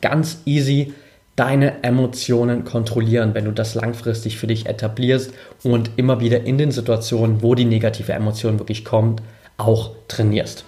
ganz 0.00 0.38
easy 0.44 0.92
deine 1.36 1.82
Emotionen 1.82 2.64
kontrollieren, 2.64 3.34
wenn 3.34 3.46
du 3.46 3.52
das 3.52 3.74
langfristig 3.74 4.36
für 4.36 4.46
dich 4.46 4.66
etablierst 4.66 5.32
und 5.62 5.90
immer 5.96 6.20
wieder 6.20 6.44
in 6.44 6.58
den 6.58 6.72
Situationen, 6.72 7.42
wo 7.42 7.54
die 7.54 7.64
negative 7.64 8.12
Emotion 8.12 8.58
wirklich 8.58 8.84
kommt, 8.84 9.22
auch 9.56 9.92
trainierst. 10.08 10.64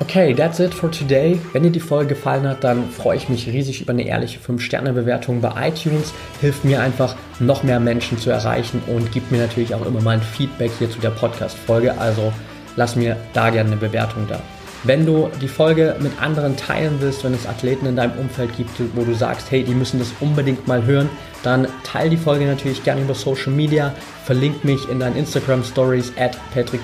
Okay, 0.00 0.34
that's 0.34 0.58
it 0.58 0.74
for 0.74 0.90
today. 0.90 1.40
Wenn 1.52 1.62
dir 1.62 1.70
die 1.70 1.78
Folge 1.78 2.14
gefallen 2.14 2.48
hat, 2.48 2.64
dann 2.64 2.90
freue 2.90 3.16
ich 3.16 3.28
mich 3.28 3.46
riesig 3.46 3.80
über 3.80 3.92
eine 3.92 4.06
ehrliche 4.06 4.40
5-Sterne-Bewertung 4.40 5.40
bei 5.40 5.68
iTunes. 5.68 6.12
Hilft 6.40 6.64
mir 6.64 6.80
einfach, 6.80 7.14
noch 7.38 7.62
mehr 7.62 7.78
Menschen 7.78 8.18
zu 8.18 8.30
erreichen 8.30 8.82
und 8.88 9.12
gibt 9.12 9.30
mir 9.30 9.38
natürlich 9.38 9.72
auch 9.74 9.86
immer 9.86 10.00
mal 10.00 10.16
ein 10.16 10.22
Feedback 10.22 10.72
hier 10.78 10.90
zu 10.90 10.98
der 10.98 11.10
Podcast-Folge. 11.10 11.96
Also 11.96 12.32
lass 12.74 12.96
mir 12.96 13.16
da 13.34 13.50
gerne 13.50 13.70
eine 13.70 13.80
Bewertung 13.80 14.26
da. 14.28 14.40
Wenn 14.84 15.06
du 15.06 15.30
die 15.40 15.48
Folge 15.48 15.96
mit 16.00 16.20
anderen 16.20 16.58
teilen 16.58 16.96
willst, 17.00 17.24
wenn 17.24 17.32
es 17.32 17.46
Athleten 17.46 17.86
in 17.86 17.96
deinem 17.96 18.18
Umfeld 18.18 18.54
gibt, 18.54 18.70
wo 18.94 19.02
du 19.02 19.14
sagst, 19.14 19.50
hey, 19.50 19.64
die 19.64 19.74
müssen 19.74 19.98
das 19.98 20.12
unbedingt 20.20 20.68
mal 20.68 20.84
hören, 20.84 21.08
dann 21.42 21.66
teile 21.84 22.10
die 22.10 22.16
Folge 22.18 22.44
natürlich 22.44 22.84
gerne 22.84 23.00
über 23.00 23.14
Social 23.14 23.52
Media, 23.52 23.94
verlink 24.24 24.62
mich 24.62 24.86
in 24.90 25.00
deinen 25.00 25.16
Instagram 25.16 25.64
Stories 25.64 26.12
at 26.18 26.38
Patrick 26.52 26.82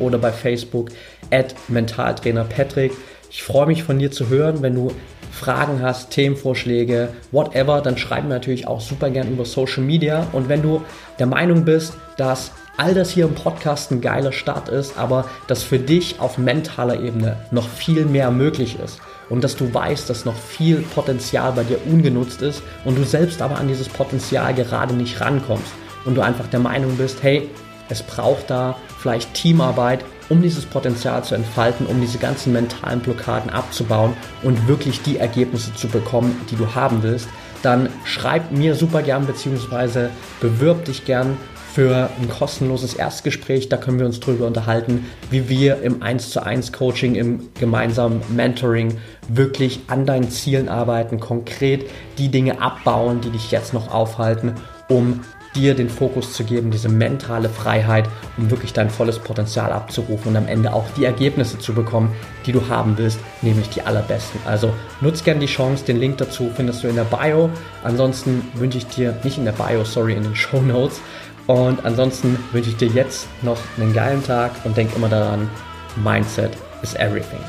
oder 0.00 0.18
bei 0.18 0.32
Facebook 0.32 0.88
at 1.30 1.54
Mentaltrainer 1.68 2.42
Patrick. 2.42 2.90
Ich 3.30 3.44
freue 3.44 3.66
mich 3.66 3.84
von 3.84 4.00
dir 4.00 4.10
zu 4.10 4.28
hören, 4.28 4.62
wenn 4.62 4.74
du 4.74 4.90
Fragen 5.30 5.82
hast, 5.82 6.10
Themenvorschläge, 6.10 7.10
whatever, 7.30 7.82
dann 7.82 7.98
schreib 7.98 8.24
mir 8.24 8.30
natürlich 8.30 8.66
auch 8.66 8.80
super 8.80 9.10
gern 9.10 9.30
über 9.30 9.44
Social 9.44 9.84
Media. 9.84 10.26
Und 10.32 10.48
wenn 10.48 10.62
du 10.62 10.82
der 11.20 11.26
Meinung 11.26 11.64
bist, 11.64 11.94
dass 12.16 12.50
all 12.76 12.94
das 12.94 13.10
hier 13.10 13.24
im 13.24 13.34
Podcast 13.34 13.90
ein 13.90 14.00
geiler 14.00 14.32
Start 14.32 14.68
ist, 14.68 14.98
aber 14.98 15.26
dass 15.46 15.62
für 15.62 15.78
dich 15.78 16.20
auf 16.20 16.38
mentaler 16.38 17.00
Ebene 17.00 17.36
noch 17.50 17.68
viel 17.68 18.04
mehr 18.04 18.30
möglich 18.30 18.78
ist 18.82 19.00
und 19.28 19.42
dass 19.42 19.56
du 19.56 19.72
weißt, 19.72 20.08
dass 20.08 20.24
noch 20.24 20.36
viel 20.36 20.82
Potenzial 20.82 21.52
bei 21.52 21.64
dir 21.64 21.78
ungenutzt 21.86 22.42
ist 22.42 22.62
und 22.84 22.96
du 22.96 23.04
selbst 23.04 23.42
aber 23.42 23.56
an 23.56 23.68
dieses 23.68 23.88
Potenzial 23.88 24.54
gerade 24.54 24.94
nicht 24.94 25.20
rankommst 25.20 25.72
und 26.04 26.14
du 26.14 26.20
einfach 26.20 26.46
der 26.48 26.60
Meinung 26.60 26.96
bist, 26.96 27.22
hey, 27.22 27.48
es 27.88 28.02
braucht 28.02 28.50
da 28.50 28.76
vielleicht 28.98 29.34
Teamarbeit, 29.34 30.04
um 30.28 30.42
dieses 30.42 30.64
Potenzial 30.64 31.22
zu 31.22 31.36
entfalten, 31.36 31.86
um 31.86 32.00
diese 32.00 32.18
ganzen 32.18 32.52
mentalen 32.52 33.00
Blockaden 33.00 33.50
abzubauen 33.50 34.14
und 34.42 34.66
wirklich 34.66 35.02
die 35.02 35.18
Ergebnisse 35.18 35.72
zu 35.74 35.86
bekommen, 35.88 36.40
die 36.50 36.56
du 36.56 36.74
haben 36.74 37.02
willst, 37.02 37.28
dann 37.62 37.88
schreib 38.04 38.50
mir 38.50 38.74
super 38.74 39.02
gern 39.02 39.26
bzw. 39.26 40.08
bewirb 40.40 40.84
dich 40.84 41.04
gern 41.04 41.36
für 41.76 42.08
ein 42.18 42.30
kostenloses 42.30 42.94
Erstgespräch. 42.94 43.68
Da 43.68 43.76
können 43.76 43.98
wir 43.98 44.06
uns 44.06 44.18
drüber 44.18 44.46
unterhalten, 44.46 45.04
wie 45.28 45.50
wir 45.50 45.82
im 45.82 46.02
1 46.02 46.30
zu 46.30 46.42
1 46.42 46.72
Coaching, 46.72 47.16
im 47.16 47.50
gemeinsamen 47.60 48.22
Mentoring 48.34 48.96
wirklich 49.28 49.80
an 49.86 50.06
deinen 50.06 50.30
Zielen 50.30 50.70
arbeiten, 50.70 51.20
konkret 51.20 51.84
die 52.16 52.30
Dinge 52.30 52.62
abbauen, 52.62 53.20
die 53.20 53.28
dich 53.28 53.50
jetzt 53.50 53.74
noch 53.74 53.92
aufhalten, 53.92 54.54
um 54.88 55.20
dir 55.54 55.74
den 55.74 55.90
Fokus 55.90 56.32
zu 56.32 56.44
geben, 56.44 56.70
diese 56.70 56.88
mentale 56.88 57.48
Freiheit, 57.48 58.08
um 58.36 58.50
wirklich 58.50 58.72
dein 58.72 58.90
volles 58.90 59.18
Potenzial 59.18 59.72
abzurufen 59.72 60.30
und 60.30 60.36
am 60.36 60.46
Ende 60.46 60.72
auch 60.72 60.84
die 60.96 61.04
Ergebnisse 61.04 61.58
zu 61.58 61.74
bekommen, 61.74 62.14
die 62.46 62.52
du 62.52 62.68
haben 62.68 62.96
willst, 62.96 63.18
nämlich 63.42 63.68
die 63.70 63.82
allerbesten. 63.82 64.40
Also 64.46 64.72
nutz 65.00 65.24
gern 65.24 65.40
die 65.40 65.46
Chance, 65.46 65.84
den 65.84 65.98
Link 65.98 66.18
dazu 66.18 66.50
findest 66.54 66.84
du 66.84 66.88
in 66.88 66.96
der 66.96 67.04
Bio. 67.04 67.50
Ansonsten 67.82 68.46
wünsche 68.54 68.78
ich 68.78 68.86
dir, 68.86 69.14
nicht 69.24 69.38
in 69.38 69.44
der 69.44 69.52
Bio, 69.52 69.84
sorry, 69.84 70.14
in 70.14 70.22
den 70.22 70.36
Show 70.36 70.60
Notes, 70.60 71.00
und 71.46 71.84
ansonsten 71.84 72.38
wünsche 72.52 72.70
ich 72.70 72.76
dir 72.76 72.88
jetzt 72.88 73.28
noch 73.42 73.58
einen 73.76 73.92
geilen 73.92 74.22
Tag 74.24 74.52
und 74.64 74.76
denk 74.76 74.94
immer 74.96 75.08
daran, 75.08 75.48
Mindset 76.02 76.52
is 76.82 76.94
everything. 76.94 77.40